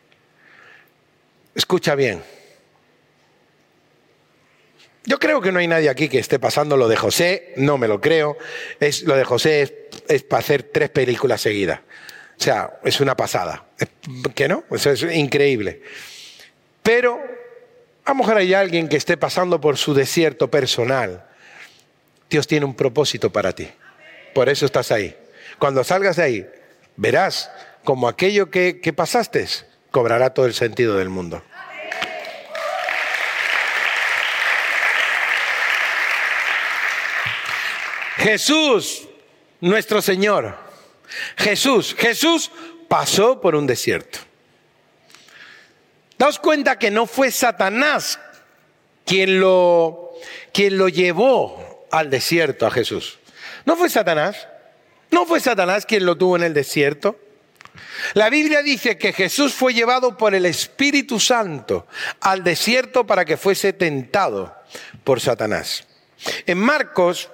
Escucha 1.54 1.94
bien. 1.94 2.22
Yo 5.04 5.18
creo 5.18 5.42
que 5.42 5.52
no 5.52 5.58
hay 5.58 5.66
nadie 5.66 5.90
aquí 5.90 6.08
que 6.08 6.18
esté 6.18 6.38
pasando 6.38 6.78
lo 6.78 6.88
de 6.88 6.96
José, 6.96 7.52
no 7.56 7.76
me 7.76 7.86
lo 7.86 8.00
creo. 8.00 8.38
Es, 8.80 9.02
lo 9.02 9.14
de 9.14 9.24
José 9.24 9.60
es, 9.60 9.72
es 10.08 10.22
para 10.22 10.40
hacer 10.40 10.62
tres 10.62 10.88
películas 10.88 11.42
seguidas. 11.42 11.80
O 11.80 12.42
sea, 12.42 12.80
es 12.84 13.02
una 13.02 13.14
pasada. 13.14 13.66
¿Qué 14.34 14.48
no? 14.48 14.64
Eso 14.70 14.90
es 14.90 15.02
increíble. 15.02 15.82
Pero 16.82 17.20
a 18.06 18.12
lo 18.12 18.14
mejor 18.14 18.38
hay 18.38 18.54
alguien 18.54 18.88
que 18.88 18.96
esté 18.96 19.18
pasando 19.18 19.60
por 19.60 19.76
su 19.76 19.92
desierto 19.92 20.50
personal. 20.50 21.26
Dios 22.30 22.46
tiene 22.46 22.64
un 22.64 22.74
propósito 22.74 23.30
para 23.30 23.52
ti. 23.52 23.68
Por 24.38 24.48
eso 24.48 24.66
estás 24.66 24.92
ahí. 24.92 25.16
Cuando 25.58 25.82
salgas 25.82 26.14
de 26.14 26.22
ahí, 26.22 26.50
verás 26.94 27.50
como 27.82 28.06
aquello 28.06 28.52
que, 28.52 28.80
que 28.80 28.92
pasaste 28.92 29.44
cobrará 29.90 30.32
todo 30.32 30.46
el 30.46 30.54
sentido 30.54 30.96
del 30.96 31.08
mundo. 31.08 31.42
Jesús, 38.18 39.08
nuestro 39.60 40.00
Señor. 40.00 40.56
Jesús, 41.36 41.96
Jesús 41.98 42.52
pasó 42.86 43.40
por 43.40 43.56
un 43.56 43.66
desierto. 43.66 44.20
Daos 46.16 46.38
cuenta 46.38 46.78
que 46.78 46.92
no 46.92 47.06
fue 47.06 47.32
Satanás 47.32 48.20
quien 49.04 49.40
lo, 49.40 50.12
quien 50.52 50.78
lo 50.78 50.88
llevó 50.88 51.88
al 51.90 52.08
desierto 52.08 52.68
a 52.68 52.70
Jesús. 52.70 53.18
No 53.68 53.76
fue 53.76 53.90
Satanás. 53.90 54.48
No 55.10 55.26
fue 55.26 55.40
Satanás 55.40 55.84
quien 55.84 56.06
lo 56.06 56.16
tuvo 56.16 56.36
en 56.36 56.42
el 56.42 56.54
desierto. 56.54 57.20
La 58.14 58.30
Biblia 58.30 58.62
dice 58.62 58.96
que 58.96 59.12
Jesús 59.12 59.52
fue 59.52 59.74
llevado 59.74 60.16
por 60.16 60.34
el 60.34 60.46
Espíritu 60.46 61.20
Santo 61.20 61.86
al 62.20 62.42
desierto 62.42 63.06
para 63.06 63.26
que 63.26 63.36
fuese 63.36 63.74
tentado 63.74 64.56
por 65.04 65.20
Satanás. 65.20 65.86
En 66.46 66.56
Marcos 66.56 67.28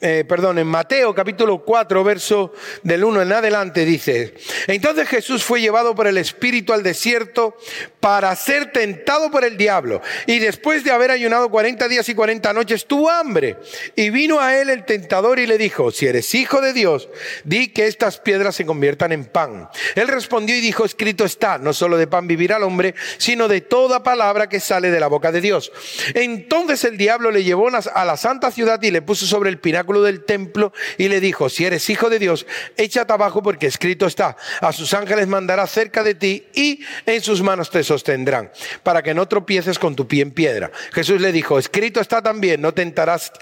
eh, 0.00 0.24
perdón, 0.28 0.58
en 0.58 0.66
Mateo 0.68 1.12
capítulo 1.12 1.64
4, 1.64 2.04
verso 2.04 2.52
del 2.84 3.02
1 3.02 3.22
en 3.22 3.32
adelante 3.32 3.84
dice, 3.84 4.34
entonces 4.68 5.08
Jesús 5.08 5.42
fue 5.42 5.60
llevado 5.60 5.92
por 5.94 6.06
el 6.06 6.18
Espíritu 6.18 6.72
al 6.72 6.84
desierto 6.84 7.56
para 7.98 8.34
ser 8.36 8.70
tentado 8.70 9.28
por 9.30 9.44
el 9.44 9.56
diablo. 9.56 10.00
Y 10.26 10.38
después 10.38 10.84
de 10.84 10.92
haber 10.92 11.10
ayunado 11.10 11.50
40 11.50 11.88
días 11.88 12.08
y 12.08 12.14
40 12.14 12.52
noches, 12.52 12.86
tuvo 12.86 13.10
hambre. 13.10 13.56
Y 13.96 14.10
vino 14.10 14.38
a 14.38 14.56
él 14.56 14.70
el 14.70 14.84
tentador 14.84 15.40
y 15.40 15.48
le 15.48 15.58
dijo, 15.58 15.90
si 15.90 16.06
eres 16.06 16.32
hijo 16.32 16.60
de 16.60 16.72
Dios, 16.72 17.08
di 17.42 17.68
que 17.68 17.88
estas 17.88 18.18
piedras 18.18 18.54
se 18.54 18.64
conviertan 18.64 19.10
en 19.10 19.24
pan. 19.24 19.68
Él 19.96 20.06
respondió 20.06 20.56
y 20.56 20.60
dijo, 20.60 20.84
escrito 20.84 21.24
está, 21.24 21.58
no 21.58 21.72
solo 21.72 21.96
de 21.96 22.06
pan 22.06 22.28
vivirá 22.28 22.58
el 22.58 22.62
hombre, 22.62 22.94
sino 23.16 23.48
de 23.48 23.62
toda 23.62 24.04
palabra 24.04 24.48
que 24.48 24.60
sale 24.60 24.92
de 24.92 25.00
la 25.00 25.08
boca 25.08 25.32
de 25.32 25.40
Dios. 25.40 25.72
Entonces 26.14 26.84
el 26.84 26.96
diablo 26.96 27.32
le 27.32 27.42
llevó 27.42 27.68
a 27.68 28.04
la 28.04 28.16
santa 28.16 28.52
ciudad 28.52 28.80
y 28.80 28.92
le 28.92 29.02
puso 29.02 29.26
sobre 29.26 29.50
el 29.50 29.58
pináculo 29.58 29.87
del 30.02 30.24
templo 30.24 30.72
y 30.98 31.08
le 31.08 31.20
dijo, 31.20 31.48
si 31.48 31.64
eres 31.64 31.88
hijo 31.90 32.10
de 32.10 32.18
Dios, 32.18 32.46
échate 32.76 33.12
abajo 33.12 33.42
porque 33.42 33.66
escrito 33.66 34.06
está, 34.06 34.36
a 34.60 34.72
sus 34.72 34.92
ángeles 34.94 35.26
mandará 35.26 35.66
cerca 35.66 36.02
de 36.02 36.14
ti 36.14 36.46
y 36.54 36.80
en 37.06 37.22
sus 37.22 37.42
manos 37.42 37.70
te 37.70 37.82
sostendrán, 37.82 38.50
para 38.82 39.02
que 39.02 39.14
no 39.14 39.26
tropieces 39.26 39.78
con 39.78 39.96
tu 39.96 40.06
pie 40.06 40.22
en 40.22 40.30
piedra. 40.30 40.70
Jesús 40.92 41.20
le 41.20 41.32
dijo, 41.32 41.58
escrito 41.58 42.00
está 42.00 42.22
también, 42.22 42.60
no 42.60 42.74
tentarás 42.74 43.32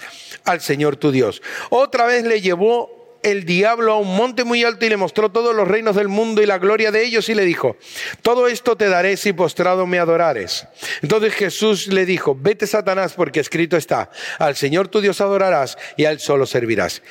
al 0.45 0.61
Señor 0.61 0.95
tu 0.95 1.11
Dios. 1.11 1.41
Otra 1.69 2.05
vez 2.05 2.23
le 2.23 2.41
llevó 2.41 2.96
el 3.23 3.45
diablo 3.45 3.93
a 3.93 3.97
un 3.97 4.15
monte 4.15 4.43
muy 4.43 4.63
alto 4.63 4.85
y 4.85 4.89
le 4.89 4.97
mostró 4.97 5.31
todos 5.31 5.55
los 5.55 5.67
reinos 5.67 5.95
del 5.95 6.07
mundo 6.07 6.41
y 6.41 6.45
la 6.45 6.57
gloria 6.57 6.91
de 6.91 7.03
ellos 7.03 7.29
y 7.29 7.35
le 7.35 7.45
dijo, 7.45 7.77
todo 8.21 8.47
esto 8.47 8.75
te 8.75 8.89
daré 8.89 9.17
si 9.17 9.33
postrado 9.33 9.85
me 9.85 9.99
adorares. 9.99 10.67
Entonces 11.01 11.33
Jesús 11.33 11.87
le 11.87 12.05
dijo, 12.05 12.37
vete 12.39 12.67
Satanás 12.67 13.13
porque 13.13 13.39
escrito 13.39 13.77
está, 13.77 14.09
al 14.39 14.55
Señor 14.55 14.87
tu 14.87 15.01
Dios 15.01 15.21
adorarás 15.21 15.77
y 15.97 16.05
a 16.05 16.11
él 16.11 16.19
solo 16.19 16.45
servirás. 16.45 17.01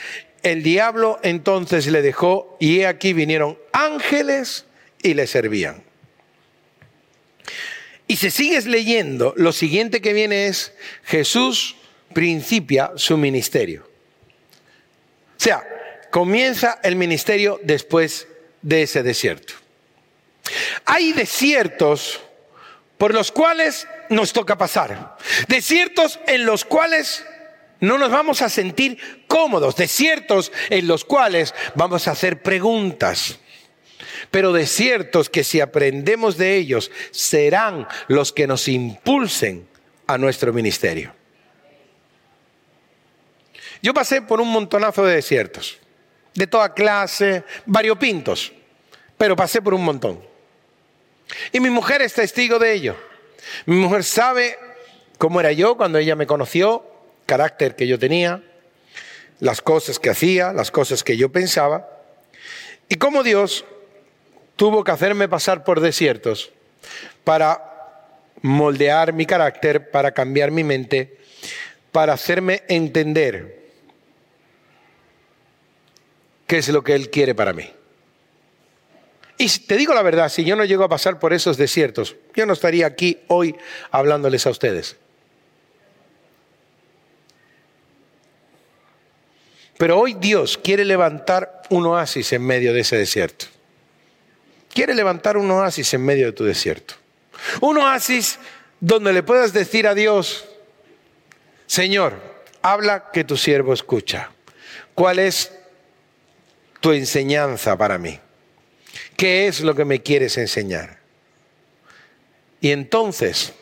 El 0.43 0.63
diablo 0.63 1.19
entonces 1.23 1.87
le 1.89 2.03
dejó 2.03 2.57
y 2.61 2.81
he 2.81 2.87
aquí 2.87 3.13
vinieron 3.13 3.59
ángeles 3.73 4.67
y 5.03 5.15
le 5.15 5.27
servían. 5.27 5.83
Y 8.09 8.17
si 8.17 8.31
sigues 8.31 8.67
leyendo, 8.67 9.35
lo 9.37 9.53
siguiente 9.53 10.01
que 10.01 10.13
viene 10.13 10.47
es 10.47 10.73
Jesús 11.05 11.77
principia 12.13 12.93
su 12.95 13.17
ministerio. 13.17 13.83
O 15.37 15.41
sea, 15.43 15.67
comienza 16.17 16.81
el 16.83 16.97
ministerio 16.97 17.61
después 17.63 18.27
de 18.63 18.85
ese 18.85 19.03
desierto. 19.03 19.53
Hay 20.87 21.13
desiertos 21.13 22.23
por 22.97 23.13
los 23.13 23.31
cuales 23.31 23.87
nos 24.09 24.33
toca 24.33 24.57
pasar. 24.57 25.19
Desiertos 25.47 26.19
en 26.27 26.47
los 26.47 26.65
cuales 26.65 27.23
no 27.81 27.99
nos 27.99 28.11
vamos 28.11 28.41
a 28.41 28.49
sentir 28.49 29.27
cómodos. 29.29 29.77
Desiertos 29.77 30.53
en 30.71 30.87
los 30.89 31.05
cuales 31.05 31.55
vamos 31.75 32.09
a 32.09 32.13
hacer 32.13 32.41
preguntas. 32.41 33.39
Pero 34.31 34.55
desiertos 34.55 35.29
que 35.29 35.45
si 35.45 35.61
aprendemos 35.61 36.39
de 36.39 36.57
ellos 36.57 36.91
serán 37.11 37.87
los 38.09 38.33
que 38.33 38.47
nos 38.47 38.69
impulsen 38.69 39.69
a 40.07 40.17
nuestro 40.17 40.55
ministerio. 40.55 41.13
Yo 43.83 43.93
pasé 43.93 44.23
por 44.23 44.41
un 44.41 44.49
montonazo 44.49 45.05
de 45.05 45.17
desiertos 45.17 45.81
de 46.37 46.47
toda 46.47 46.73
clase, 46.75 47.43
variopintos, 47.65 48.53
pero 49.19 49.35
pasé 49.35 49.63
por 49.63 49.75
un 49.75 49.85
montón. 49.85 50.23
Y 51.51 51.61
mi 51.61 51.71
mujer 51.71 52.03
es 52.03 52.13
testigo 52.13 52.59
de 52.59 52.73
ello. 52.75 52.97
Mi 53.65 53.77
mujer 53.77 54.05
sabe 54.05 54.59
cómo 55.19 55.41
era 55.41 55.51
yo 55.53 55.77
cuando 55.77 55.99
ella 55.99 56.15
me 56.15 56.27
conoció, 56.27 56.85
carácter 57.25 57.75
que 57.75 57.87
yo 57.87 57.99
tenía, 57.99 58.43
las 59.41 59.63
cosas 59.63 59.99
que 59.99 60.11
hacía, 60.11 60.53
las 60.53 60.71
cosas 60.71 61.03
que 61.03 61.17
yo 61.17 61.31
pensaba, 61.33 61.89
y 62.89 62.97
cómo 62.97 63.23
Dios 63.23 63.65
tuvo 64.57 64.85
que 64.85 64.93
hacerme 64.93 65.29
pasar 65.29 65.65
por 65.65 65.81
desiertos 65.81 66.53
para 67.25 67.73
moldear 68.43 69.13
mi 69.15 69.25
carácter, 69.25 69.91
para 69.91 70.13
cambiar 70.13 70.51
mi 70.51 70.65
mente, 70.65 71.19
para 71.93 72.13
hacerme 72.13 72.63
entender 72.69 73.66
qué 76.47 76.59
es 76.59 76.69
lo 76.69 76.83
que 76.83 76.95
Él 76.95 77.11
quiere 77.11 77.35
para 77.35 77.53
mí. 77.53 77.71
Y 79.39 79.49
te 79.49 79.77
digo 79.77 79.93
la 79.93 80.03
verdad, 80.03 80.29
si 80.31 80.45
yo 80.45 80.57
no 80.57 80.65
llego 80.65 80.85
a 80.85 80.89
pasar 80.89 81.19
por 81.19 81.33
esos 81.33 81.57
desiertos, 81.57 82.17
yo 82.35 82.47
no 82.47 82.55
estaría 82.55 82.87
aquí 82.87 83.19
hoy 83.29 83.55
hablándoles 83.91 84.47
a 84.47 84.51
ustedes. 84.51 84.97
Pero 89.77 89.99
hoy 89.99 90.15
Dios 90.15 90.57
quiere 90.57 90.85
levantar 90.85 91.63
un 91.69 91.85
oasis 91.87 92.33
en 92.33 92.43
medio 92.43 92.73
de 92.73 92.81
ese 92.81 92.97
desierto. 92.97 93.47
Quiere 94.73 94.95
levantar 94.95 95.37
un 95.37 95.51
oasis 95.51 95.93
en 95.95 96.05
medio 96.05 96.27
de 96.27 96.33
tu 96.33 96.45
desierto. 96.45 96.95
Un 97.61 97.77
oasis 97.79 98.39
donde 98.81 99.13
le 99.13 99.23
puedas 99.23 99.53
decir 99.53 99.87
a 99.87 99.95
Dios, 99.95 100.47
Señor, 101.67 102.15
habla 102.63 103.11
que 103.13 103.25
tu 103.25 103.37
siervo 103.37 103.75
escucha. 103.75 104.31
¿Cuál 104.95 105.19
es 105.19 105.53
tu 106.81 106.93
enseñanza 106.93 107.77
para 107.77 107.99
mí? 107.99 108.19
¿Qué 109.17 109.47
es 109.47 109.61
lo 109.61 109.75
que 109.75 109.85
me 109.85 110.03
quieres 110.03 110.37
enseñar? 110.39 110.99
Y 112.61 112.71
entonces 112.73 113.53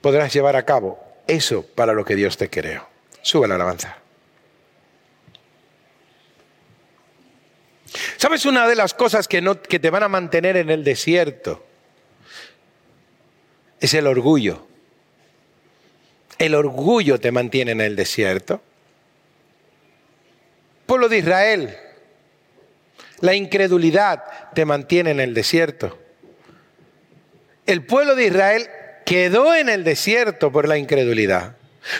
podrás 0.00 0.32
llevar 0.32 0.56
a 0.56 0.64
cabo 0.64 1.02
eso 1.26 1.64
para 1.74 1.92
lo 1.92 2.04
que 2.04 2.14
Dios 2.14 2.36
te 2.36 2.50
creó. 2.50 2.86
Sube 3.22 3.48
la 3.48 3.54
alabanza. 3.54 3.98
¿Sabes 8.16 8.44
una 8.44 8.66
de 8.66 8.74
las 8.74 8.94
cosas 8.94 9.28
que, 9.28 9.40
no, 9.40 9.60
que 9.60 9.78
te 9.78 9.90
van 9.90 10.02
a 10.02 10.08
mantener 10.08 10.56
en 10.56 10.70
el 10.70 10.84
desierto? 10.84 11.64
Es 13.80 13.94
el 13.94 14.06
orgullo. 14.06 14.66
El 16.38 16.54
orgullo 16.54 17.20
te 17.20 17.30
mantiene 17.30 17.72
en 17.72 17.80
el 17.80 17.96
desierto. 17.96 18.62
Pueblo 20.86 21.08
de 21.08 21.18
Israel, 21.18 21.78
la 23.20 23.34
incredulidad 23.34 24.24
te 24.54 24.64
mantiene 24.64 25.10
en 25.10 25.20
el 25.20 25.34
desierto. 25.34 25.98
El 27.66 27.84
pueblo 27.86 28.14
de 28.14 28.26
Israel 28.26 28.68
quedó 29.06 29.54
en 29.54 29.68
el 29.68 29.84
desierto 29.84 30.52
por 30.52 30.68
la 30.68 30.76
incredulidad. 30.78 31.56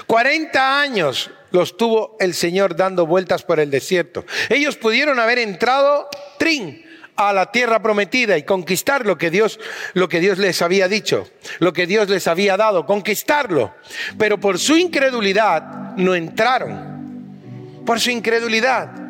40 0.07 0.81
años 0.81 1.31
los 1.51 1.77
tuvo 1.77 2.17
el 2.21 2.35
Señor 2.35 2.77
dando 2.77 3.07
vueltas 3.07 3.43
por 3.43 3.61
el 3.61 3.71
desierto. 3.71 4.25
Ellos 4.49 4.77
pudieron 4.77 5.21
haber 5.21 5.39
entrado, 5.39 6.09
trin, 6.39 6.85
a 7.17 7.33
la 7.33 7.53
tierra 7.53 7.81
prometida 7.81 8.37
y 8.37 8.43
conquistar 8.43 9.07
lo 9.07 9.17
que 9.17 9.31
Dios 9.31 9.61
lo 9.93 10.09
que 10.09 10.19
Dios 10.19 10.39
les 10.39 10.61
había 10.63 10.89
dicho, 10.89 11.29
lo 11.61 11.73
que 11.73 11.87
Dios 11.87 12.09
les 12.09 12.27
había 12.27 12.57
dado, 12.57 12.87
conquistarlo. 12.87 13.73
Pero 14.19 14.41
por 14.41 14.59
su 14.59 14.77
incredulidad 14.77 15.95
no 15.97 16.15
entraron. 16.15 17.83
Por 17.87 18.01
su 18.01 18.11
incredulidad. 18.11 19.04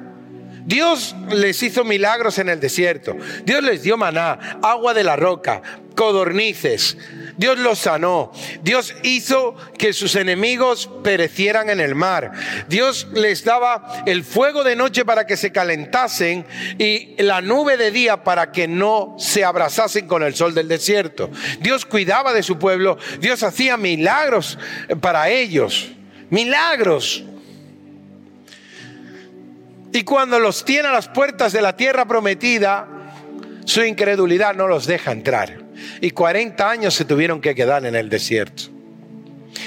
Dios 0.66 1.14
les 1.30 1.62
hizo 1.62 1.84
milagros 1.84 2.38
en 2.38 2.48
el 2.48 2.60
desierto. 2.60 3.16
Dios 3.44 3.62
les 3.62 3.82
dio 3.82 3.96
maná, 3.96 4.58
agua 4.62 4.94
de 4.94 5.04
la 5.04 5.16
roca, 5.16 5.60
codornices. 5.94 6.96
Dios 7.36 7.58
los 7.58 7.80
sanó. 7.80 8.32
Dios 8.62 8.94
hizo 9.02 9.56
que 9.76 9.92
sus 9.92 10.14
enemigos 10.16 10.88
perecieran 11.02 11.68
en 11.68 11.80
el 11.80 11.94
mar. 11.94 12.32
Dios 12.68 13.08
les 13.12 13.44
daba 13.44 14.04
el 14.06 14.24
fuego 14.24 14.64
de 14.64 14.76
noche 14.76 15.04
para 15.04 15.26
que 15.26 15.36
se 15.36 15.52
calentasen 15.52 16.46
y 16.78 17.22
la 17.22 17.40
nube 17.40 17.76
de 17.76 17.90
día 17.90 18.24
para 18.24 18.52
que 18.52 18.68
no 18.68 19.16
se 19.18 19.44
abrazasen 19.44 20.06
con 20.06 20.22
el 20.22 20.34
sol 20.34 20.54
del 20.54 20.68
desierto. 20.68 21.30
Dios 21.60 21.84
cuidaba 21.84 22.32
de 22.32 22.42
su 22.42 22.58
pueblo. 22.58 22.98
Dios 23.20 23.42
hacía 23.42 23.76
milagros 23.76 24.58
para 25.00 25.28
ellos. 25.28 25.90
Milagros. 26.30 27.24
Y 29.94 30.02
cuando 30.02 30.40
los 30.40 30.64
tiene 30.64 30.88
a 30.88 30.92
las 30.92 31.06
puertas 31.06 31.52
de 31.52 31.62
la 31.62 31.76
tierra 31.76 32.04
prometida, 32.04 32.88
su 33.64 33.84
incredulidad 33.84 34.52
no 34.56 34.66
los 34.66 34.86
deja 34.86 35.12
entrar. 35.12 35.56
Y 36.00 36.10
40 36.10 36.68
años 36.68 36.94
se 36.94 37.04
tuvieron 37.04 37.40
que 37.40 37.54
quedar 37.54 37.86
en 37.86 37.94
el 37.94 38.08
desierto. 38.08 38.64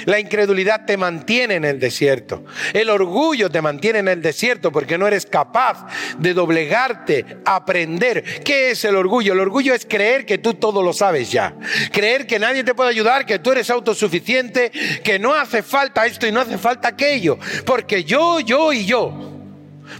La 0.04 0.20
incredulidad 0.20 0.84
te 0.84 0.98
mantiene 0.98 1.54
en 1.54 1.64
el 1.64 1.80
desierto. 1.80 2.44
El 2.74 2.90
orgullo 2.90 3.48
te 3.48 3.62
mantiene 3.62 4.00
en 4.00 4.08
el 4.08 4.20
desierto 4.20 4.70
porque 4.70 4.98
no 4.98 5.06
eres 5.06 5.24
capaz 5.24 5.86
de 6.18 6.34
doblegarte, 6.34 7.38
aprender. 7.46 8.22
¿Qué 8.44 8.72
es 8.72 8.84
el 8.84 8.96
orgullo? 8.96 9.32
El 9.32 9.40
orgullo 9.40 9.72
es 9.72 9.86
creer 9.86 10.26
que 10.26 10.36
tú 10.36 10.52
todo 10.52 10.82
lo 10.82 10.92
sabes 10.92 11.32
ya. 11.32 11.54
Creer 11.90 12.26
que 12.26 12.38
nadie 12.38 12.64
te 12.64 12.74
puede 12.74 12.90
ayudar, 12.90 13.24
que 13.24 13.38
tú 13.38 13.52
eres 13.52 13.70
autosuficiente, 13.70 14.70
que 15.02 15.18
no 15.18 15.34
hace 15.34 15.62
falta 15.62 16.04
esto 16.04 16.26
y 16.26 16.32
no 16.32 16.42
hace 16.42 16.58
falta 16.58 16.88
aquello. 16.88 17.38
Porque 17.64 18.04
yo, 18.04 18.40
yo 18.40 18.74
y 18.74 18.84
yo. 18.84 19.37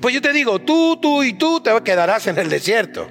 Pues 0.00 0.14
yo 0.14 0.22
te 0.22 0.32
digo, 0.32 0.60
tú, 0.60 0.98
tú 1.00 1.22
y 1.22 1.34
tú 1.34 1.60
te 1.60 1.70
quedarás 1.82 2.26
en 2.26 2.38
el 2.38 2.48
desierto. 2.48 3.08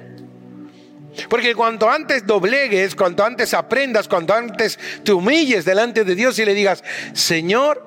Porque 1.28 1.54
cuanto 1.54 1.90
antes 1.90 2.26
doblegues, 2.26 2.94
cuanto 2.94 3.24
antes 3.24 3.54
aprendas, 3.54 4.06
cuanto 4.06 4.34
antes 4.34 4.78
te 5.02 5.12
humilles 5.12 5.64
delante 5.64 6.04
de 6.04 6.14
Dios 6.14 6.38
y 6.38 6.44
le 6.44 6.54
digas, 6.54 6.84
Señor, 7.12 7.86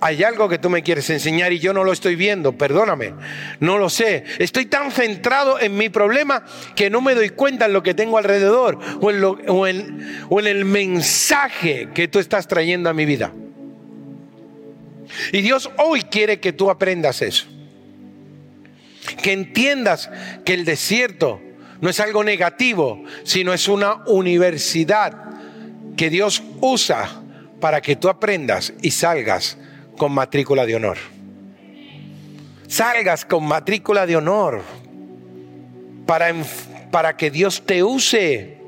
hay 0.00 0.22
algo 0.22 0.48
que 0.48 0.58
tú 0.58 0.68
me 0.70 0.82
quieres 0.82 1.08
enseñar 1.10 1.52
y 1.52 1.58
yo 1.58 1.72
no 1.72 1.82
lo 1.82 1.90
estoy 1.90 2.14
viendo, 2.14 2.56
perdóname, 2.56 3.14
no 3.60 3.78
lo 3.78 3.88
sé. 3.88 4.24
Estoy 4.38 4.66
tan 4.66 4.92
centrado 4.92 5.58
en 5.58 5.76
mi 5.76 5.88
problema 5.88 6.44
que 6.76 6.90
no 6.90 7.00
me 7.00 7.14
doy 7.14 7.30
cuenta 7.30 7.66
en 7.66 7.72
lo 7.72 7.82
que 7.82 7.94
tengo 7.94 8.18
alrededor 8.18 8.78
o 9.00 9.10
en, 9.10 9.24
o 9.24 9.66
en, 9.66 10.26
o 10.28 10.40
en 10.40 10.46
el 10.46 10.64
mensaje 10.64 11.88
que 11.94 12.06
tú 12.06 12.18
estás 12.18 12.46
trayendo 12.46 12.90
a 12.90 12.94
mi 12.94 13.06
vida. 13.06 13.32
Y 15.32 15.42
Dios 15.42 15.70
hoy 15.78 16.02
quiere 16.02 16.38
que 16.38 16.52
tú 16.52 16.70
aprendas 16.70 17.22
eso 17.22 17.53
que 19.22 19.32
entiendas 19.32 20.10
que 20.44 20.54
el 20.54 20.64
desierto 20.64 21.40
no 21.80 21.90
es 21.90 22.00
algo 22.00 22.24
negativo, 22.24 23.04
sino 23.24 23.52
es 23.52 23.68
una 23.68 24.04
universidad 24.06 25.24
que 25.96 26.10
Dios 26.10 26.42
usa 26.60 27.22
para 27.60 27.80
que 27.80 27.96
tú 27.96 28.08
aprendas 28.08 28.72
y 28.82 28.90
salgas 28.90 29.58
con 29.96 30.12
matrícula 30.12 30.66
de 30.66 30.76
honor. 30.76 30.98
Salgas 32.66 33.24
con 33.24 33.44
matrícula 33.44 34.06
de 34.06 34.16
honor 34.16 34.62
para, 36.06 36.34
para 36.90 37.16
que 37.16 37.30
Dios 37.30 37.62
te 37.64 37.82
use. 37.82 38.58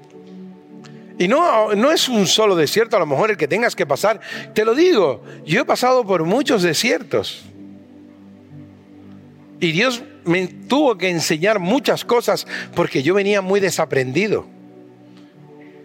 Y 1.18 1.28
no, 1.28 1.74
no 1.74 1.90
es 1.90 2.08
un 2.08 2.26
solo 2.26 2.54
desierto, 2.54 2.96
a 2.96 3.00
lo 3.00 3.06
mejor 3.06 3.30
el 3.30 3.36
que 3.36 3.48
tengas 3.48 3.74
que 3.74 3.86
pasar. 3.86 4.20
Te 4.54 4.64
lo 4.64 4.74
digo, 4.74 5.22
yo 5.44 5.62
he 5.62 5.64
pasado 5.64 6.04
por 6.04 6.24
muchos 6.24 6.62
desiertos. 6.62 7.44
Y 9.58 9.72
Dios 9.72 10.02
me 10.26 10.46
tuvo 10.46 10.98
que 10.98 11.08
enseñar 11.08 11.58
muchas 11.58 12.04
cosas 12.04 12.46
porque 12.74 13.02
yo 13.02 13.14
venía 13.14 13.40
muy 13.40 13.60
desaprendido. 13.60 14.46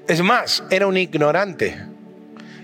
Es 0.07 0.21
más, 0.21 0.63
era 0.69 0.87
un 0.87 0.97
ignorante. 0.97 1.85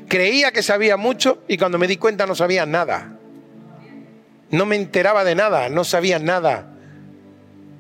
Creía 0.08 0.52
que 0.52 0.64
sabía 0.64 0.98
mucho 0.98 1.44
y 1.48 1.58
cuando 1.58 1.78
me 1.78 1.88
di 1.88 1.98
cuenta 1.98 2.26
no 2.26 2.36
sabía 2.36 2.66
nada. 2.66 3.18
No 4.50 4.66
me 4.66 4.76
enteraba 4.76 5.24
de 5.24 5.36
nada, 5.36 5.70
no 5.70 5.84
sabía 5.84 6.20
nada. 6.20 6.74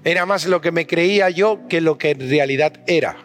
Era 0.03 0.25
más 0.25 0.45
lo 0.45 0.61
que 0.61 0.71
me 0.71 0.85
creía 0.85 1.29
yo 1.29 1.67
que 1.67 1.81
lo 1.81 1.97
que 1.97 2.11
en 2.11 2.29
realidad 2.29 2.73
era. 2.85 3.17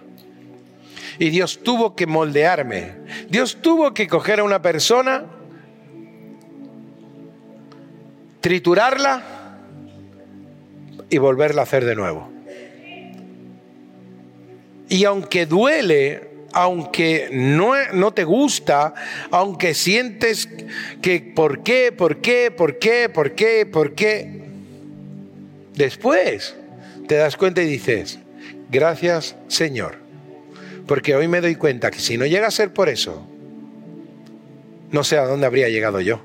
Y 1.18 1.30
Dios 1.30 1.60
tuvo 1.62 1.94
que 1.94 2.06
moldearme. 2.06 2.94
Dios 3.28 3.58
tuvo 3.60 3.92
que 3.92 4.08
coger 4.08 4.40
a 4.40 4.44
una 4.44 4.62
persona, 4.62 5.26
triturarla, 8.40 9.41
y 11.12 11.18
volverla 11.18 11.60
a 11.60 11.64
hacer 11.64 11.84
de 11.84 11.94
nuevo. 11.94 12.32
Y 14.88 15.04
aunque 15.04 15.44
duele, 15.44 16.22
aunque 16.54 17.28
no, 17.30 17.74
no, 17.92 18.14
te 18.14 18.24
gusta, 18.24 18.94
aunque 19.30 19.74
sientes 19.74 20.48
que 21.02 21.20
por 21.20 21.62
qué, 21.62 21.92
por 21.92 22.22
qué, 22.22 22.50
por 22.50 22.78
qué, 22.78 23.10
por 23.10 23.32
qué, 23.32 23.66
por 23.66 23.94
qué, 23.94 24.40
después 25.74 26.56
te 27.06 27.16
das 27.16 27.36
cuenta 27.36 27.62
y 27.62 27.66
dices, 27.66 28.18
gracias 28.70 29.36
Señor, 29.48 29.96
porque 30.86 31.14
hoy 31.14 31.28
me 31.28 31.42
doy 31.42 31.56
cuenta 31.56 31.90
que 31.90 32.00
si 32.00 32.16
no 32.16 32.24
llega 32.24 32.46
a 32.46 32.50
ser 32.50 32.72
por 32.72 32.88
eso, 32.88 33.26
no 34.90 35.04
sé 35.04 35.18
a 35.18 35.26
dónde 35.26 35.44
habría 35.44 35.68
llegado 35.68 36.00
yo. 36.00 36.22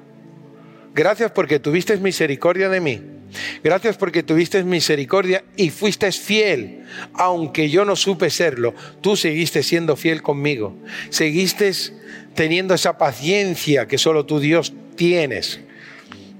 Gracias 0.95 1.31
porque 1.31 1.59
tuviste 1.59 1.97
misericordia 1.97 2.69
de 2.69 2.79
mí 2.79 3.16
Gracias 3.63 3.97
porque 3.97 4.23
tuviste 4.23 4.63
misericordia 4.63 5.43
y 5.55 5.69
fuiste 5.69 6.11
fiel, 6.11 6.86
aunque 7.13 7.69
yo 7.69 7.86
no 7.86 7.95
supe 7.95 8.30
serlo. 8.30 8.73
Tú 9.01 9.15
seguiste 9.15 9.63
siendo 9.63 9.95
fiel 9.95 10.21
conmigo. 10.21 10.75
Seguiste 11.09 11.71
teniendo 12.36 12.73
esa 12.73 12.97
paciencia 12.97 13.88
que 13.88 13.97
solo 13.97 14.25
tú 14.25 14.39
Dios 14.39 14.73
tienes. 14.95 15.59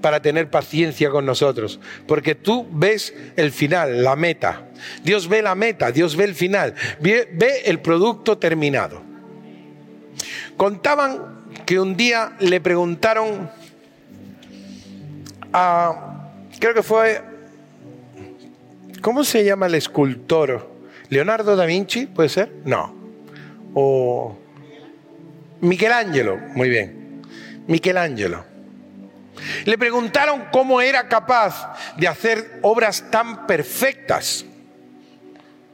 para 0.00 0.22
tener 0.22 0.48
paciencia 0.48 1.10
con 1.10 1.26
nosotros, 1.26 1.80
porque 2.06 2.36
tú 2.36 2.68
ves 2.70 3.12
el 3.34 3.50
final, 3.50 4.04
la 4.04 4.14
meta. 4.14 4.68
Dios 5.02 5.28
ve 5.28 5.42
la 5.42 5.56
meta, 5.56 5.90
Dios 5.90 6.14
ve 6.14 6.22
el 6.22 6.36
final, 6.36 6.74
ve, 7.00 7.28
ve 7.32 7.62
el 7.64 7.80
producto 7.80 8.38
terminado. 8.38 9.02
Contaban 10.56 11.38
que 11.66 11.80
un 11.80 11.96
día 11.96 12.36
le 12.38 12.60
preguntaron 12.60 13.50
a, 15.52 16.17
creo 16.58 16.74
que 16.74 16.82
fue, 16.82 17.20
¿cómo 19.00 19.24
se 19.24 19.44
llama 19.44 19.66
el 19.66 19.74
escultor? 19.74 20.70
¿Leonardo 21.08 21.56
da 21.56 21.64
Vinci? 21.64 22.06
¿Puede 22.06 22.28
ser? 22.28 22.52
No. 22.64 22.94
O 23.74 24.38
Michelangelo, 25.60 26.36
muy 26.54 26.68
bien. 26.68 27.22
Michelangelo. 27.66 28.44
Le 29.64 29.78
preguntaron 29.78 30.46
cómo 30.50 30.80
era 30.80 31.08
capaz 31.08 31.76
de 31.96 32.08
hacer 32.08 32.58
obras 32.62 33.10
tan 33.10 33.46
perfectas, 33.46 34.44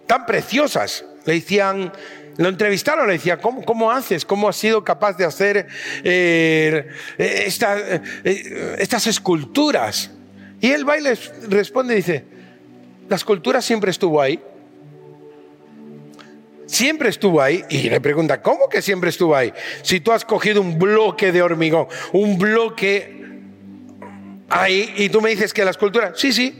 tan 0.07 0.27
preciosas. 0.27 1.05
Le 1.25 1.35
decían, 1.35 1.93
lo 2.37 2.49
entrevistaron, 2.49 3.07
le 3.07 3.15
decían, 3.15 3.41
¿cómo, 3.41 3.91
haces? 3.91 4.25
¿Cómo 4.25 4.49
has 4.49 4.57
sido 4.57 4.85
capaz 4.85 5.17
de 5.17 5.25
hacer 5.25 5.67
eh, 6.03 6.89
esta, 7.17 7.77
eh, 7.79 8.77
estas 8.79 9.07
esculturas? 9.07 10.11
Y 10.65 10.71
él 10.73 10.89
va 10.89 10.97
y 10.97 11.03
les 11.03 11.31
responde 11.51 11.93
y 11.93 11.97
dice, 11.99 12.25
la 13.07 13.17
escultura 13.17 13.61
siempre 13.61 13.91
estuvo 13.91 14.19
ahí. 14.19 14.41
Siempre 16.65 17.11
estuvo 17.11 17.43
ahí. 17.43 17.63
Y 17.69 17.91
le 17.91 18.01
pregunta, 18.01 18.41
¿cómo 18.41 18.71
que 18.71 18.81
siempre 18.81 19.11
estuvo 19.11 19.37
ahí? 19.37 19.53
Si 19.83 20.01
tú 20.01 20.11
has 20.11 20.25
cogido 20.25 20.63
un 20.63 20.79
bloque 20.79 21.33
de 21.33 21.43
hormigón, 21.43 21.87
un 22.15 22.39
bloque 22.39 23.43
ahí, 24.49 24.91
y 24.97 25.11
tú 25.11 25.21
me 25.21 25.29
dices 25.29 25.53
que 25.53 25.67
la 25.67 25.71
escultura, 25.71 26.15
sí, 26.17 26.33
sí, 26.33 26.59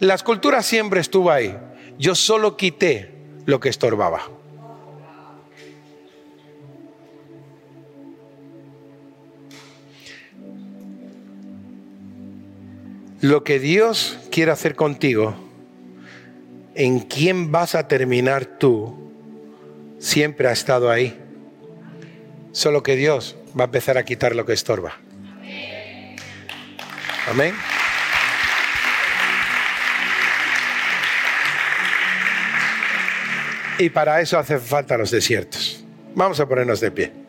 la 0.00 0.16
escultura 0.16 0.62
siempre 0.62 1.00
estuvo 1.00 1.30
ahí. 1.30 1.56
Yo 1.98 2.14
solo 2.14 2.58
quité 2.58 3.10
lo 3.46 3.58
que 3.58 3.70
estorbaba. 3.70 4.20
Lo 13.20 13.44
que 13.44 13.58
Dios 13.58 14.18
quiere 14.30 14.50
hacer 14.50 14.74
contigo, 14.74 15.34
en 16.74 17.00
quién 17.00 17.52
vas 17.52 17.74
a 17.74 17.86
terminar 17.86 18.46
tú, 18.46 19.12
siempre 19.98 20.48
ha 20.48 20.52
estado 20.52 20.90
ahí. 20.90 21.20
Solo 22.52 22.82
que 22.82 22.96
Dios 22.96 23.36
va 23.58 23.64
a 23.64 23.66
empezar 23.66 23.98
a 23.98 24.04
quitar 24.04 24.34
lo 24.34 24.46
que 24.46 24.54
estorba. 24.54 24.98
Amén. 27.28 27.54
Y 33.78 33.90
para 33.90 34.20
eso 34.20 34.38
hacen 34.38 34.60
falta 34.60 34.96
los 34.96 35.10
desiertos. 35.10 35.84
Vamos 36.14 36.40
a 36.40 36.48
ponernos 36.48 36.80
de 36.80 36.90
pie. 36.90 37.19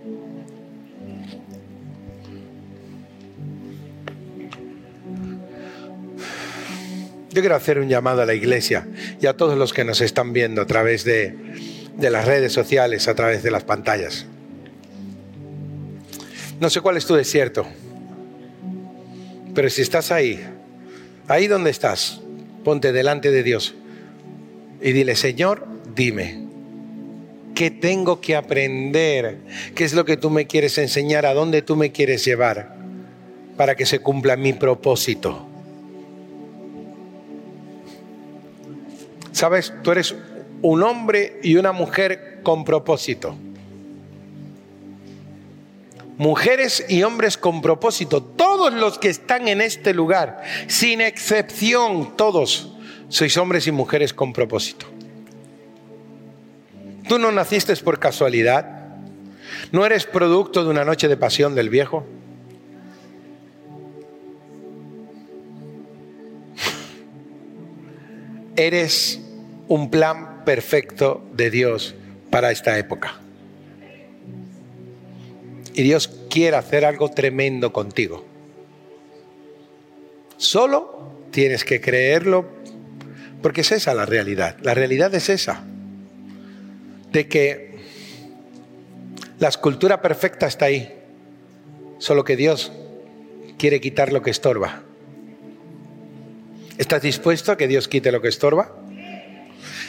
Yo 7.31 7.41
quiero 7.41 7.55
hacer 7.55 7.79
un 7.79 7.87
llamado 7.87 8.21
a 8.21 8.25
la 8.25 8.33
iglesia 8.33 8.87
y 9.21 9.25
a 9.25 9.33
todos 9.33 9.57
los 9.57 9.73
que 9.73 9.85
nos 9.85 10.01
están 10.01 10.33
viendo 10.33 10.61
a 10.61 10.65
través 10.65 11.05
de, 11.05 11.35
de 11.97 12.09
las 12.09 12.25
redes 12.25 12.51
sociales, 12.51 13.07
a 13.07 13.15
través 13.15 13.41
de 13.41 13.51
las 13.51 13.63
pantallas. 13.63 14.25
No 16.59 16.69
sé 16.69 16.81
cuál 16.81 16.97
es 16.97 17.05
tu 17.05 17.15
desierto, 17.15 17.65
pero 19.55 19.69
si 19.69 19.81
estás 19.81 20.11
ahí, 20.11 20.43
ahí 21.27 21.47
donde 21.47 21.69
estás, 21.69 22.21
ponte 22.63 22.91
delante 22.91 23.31
de 23.31 23.43
Dios 23.43 23.75
y 24.81 24.91
dile, 24.91 25.15
Señor, 25.15 25.65
dime, 25.95 26.43
¿qué 27.55 27.71
tengo 27.71 28.19
que 28.21 28.35
aprender? 28.35 29.37
¿Qué 29.73 29.83
es 29.83 29.93
lo 29.93 30.05
que 30.05 30.17
tú 30.17 30.29
me 30.29 30.47
quieres 30.47 30.77
enseñar? 30.77 31.25
¿A 31.25 31.33
dónde 31.33 31.61
tú 31.61 31.75
me 31.75 31.91
quieres 31.91 32.25
llevar? 32.25 32.75
Para 33.57 33.75
que 33.75 33.85
se 33.85 33.99
cumpla 33.99 34.35
mi 34.35 34.53
propósito. 34.53 35.50
Sabes, 39.31 39.73
tú 39.83 39.91
eres 39.91 40.15
un 40.61 40.83
hombre 40.83 41.39
y 41.43 41.55
una 41.55 41.71
mujer 41.71 42.39
con 42.43 42.63
propósito. 42.63 43.35
Mujeres 46.17 46.85
y 46.87 47.03
hombres 47.03 47.37
con 47.37 47.61
propósito. 47.61 48.21
Todos 48.21 48.73
los 48.73 48.99
que 48.99 49.09
están 49.09 49.47
en 49.47 49.61
este 49.61 49.93
lugar, 49.93 50.43
sin 50.67 51.01
excepción, 51.01 52.15
todos, 52.15 52.73
sois 53.09 53.35
hombres 53.37 53.65
y 53.67 53.71
mujeres 53.71 54.13
con 54.13 54.31
propósito. 54.31 54.85
Tú 57.07 57.17
no 57.17 57.31
naciste 57.31 57.75
por 57.77 57.99
casualidad. 57.99 58.95
No 59.71 59.85
eres 59.85 60.05
producto 60.05 60.63
de 60.63 60.69
una 60.69 60.85
noche 60.85 61.07
de 61.07 61.17
pasión 61.17 61.55
del 61.55 61.69
viejo. 61.69 62.05
Eres 68.61 69.19
un 69.69 69.89
plan 69.89 70.45
perfecto 70.45 71.27
de 71.33 71.49
Dios 71.49 71.95
para 72.29 72.51
esta 72.51 72.77
época. 72.77 73.19
Y 75.73 75.81
Dios 75.81 76.07
quiere 76.29 76.57
hacer 76.57 76.85
algo 76.85 77.09
tremendo 77.09 77.73
contigo. 77.73 78.23
Solo 80.37 81.11
tienes 81.31 81.65
que 81.65 81.81
creerlo 81.81 82.45
porque 83.41 83.61
es 83.61 83.71
esa 83.71 83.95
la 83.95 84.05
realidad. 84.05 84.57
La 84.61 84.75
realidad 84.75 85.15
es 85.15 85.29
esa. 85.29 85.63
De 87.11 87.27
que 87.27 87.79
la 89.39 89.47
escultura 89.47 90.03
perfecta 90.03 90.45
está 90.45 90.65
ahí. 90.65 90.93
Solo 91.97 92.23
que 92.23 92.35
Dios 92.35 92.71
quiere 93.57 93.81
quitar 93.81 94.13
lo 94.13 94.21
que 94.21 94.29
estorba. 94.29 94.83
¿Estás 96.81 97.03
dispuesto 97.03 97.51
a 97.51 97.57
que 97.57 97.67
Dios 97.67 97.87
quite 97.87 98.11
lo 98.11 98.23
que 98.23 98.27
estorba? 98.27 98.75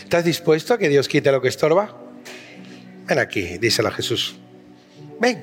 ¿Estás 0.03 0.26
dispuesto 0.26 0.74
a 0.74 0.78
que 0.78 0.90
Dios 0.90 1.09
quite 1.09 1.32
lo 1.32 1.40
que 1.40 1.49
estorba? 1.49 1.97
Ven 3.07 3.18
aquí, 3.18 3.57
díselo 3.57 3.88
a 3.88 3.93
Jesús. 3.93 4.36
Ven. 5.18 5.43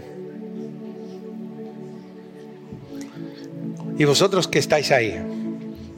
Y 3.98 4.06
vosotros 4.06 4.48
que 4.48 4.60
estáis 4.60 4.92
ahí, 4.92 5.20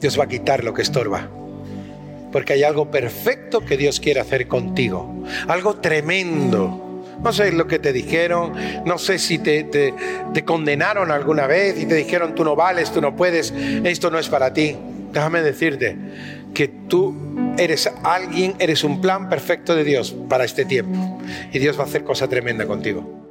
Dios 0.00 0.18
va 0.18 0.24
a 0.24 0.26
quitar 0.26 0.64
lo 0.64 0.72
que 0.72 0.80
estorba. 0.80 1.28
Porque 2.32 2.54
hay 2.54 2.62
algo 2.62 2.90
perfecto 2.90 3.60
que 3.60 3.76
Dios 3.76 4.00
quiere 4.00 4.20
hacer 4.20 4.48
contigo. 4.48 5.22
Algo 5.48 5.76
tremendo. 5.76 7.04
No 7.22 7.30
sé 7.30 7.52
lo 7.52 7.66
que 7.66 7.78
te 7.78 7.92
dijeron, 7.92 8.54
no 8.86 8.96
sé 8.96 9.18
si 9.18 9.38
te, 9.38 9.64
te, 9.64 9.92
te, 10.32 10.44
condenaron 10.46 11.10
alguna 11.10 11.46
vez 11.46 11.78
y 11.78 11.84
te 11.84 11.94
dijeron 11.94 12.34
tú 12.34 12.42
no 12.42 12.56
vales, 12.56 12.90
tú 12.90 13.02
no 13.02 13.14
puedes, 13.14 13.52
esto 13.84 14.10
no 14.10 14.18
es 14.18 14.30
para 14.30 14.54
ti. 14.54 14.78
Déjame 15.12 15.42
decirte 15.42 15.96
que 16.54 16.68
tú 16.68 17.14
eres 17.58 17.90
alguien, 18.02 18.54
eres 18.58 18.84
un 18.84 19.00
plan 19.00 19.28
perfecto 19.28 19.74
de 19.74 19.84
Dios 19.84 20.14
para 20.28 20.44
este 20.44 20.64
tiempo. 20.64 21.20
Y 21.52 21.58
Dios 21.58 21.78
va 21.78 21.84
a 21.84 21.86
hacer 21.86 22.04
cosa 22.04 22.28
tremenda 22.28 22.66
contigo. 22.66 23.21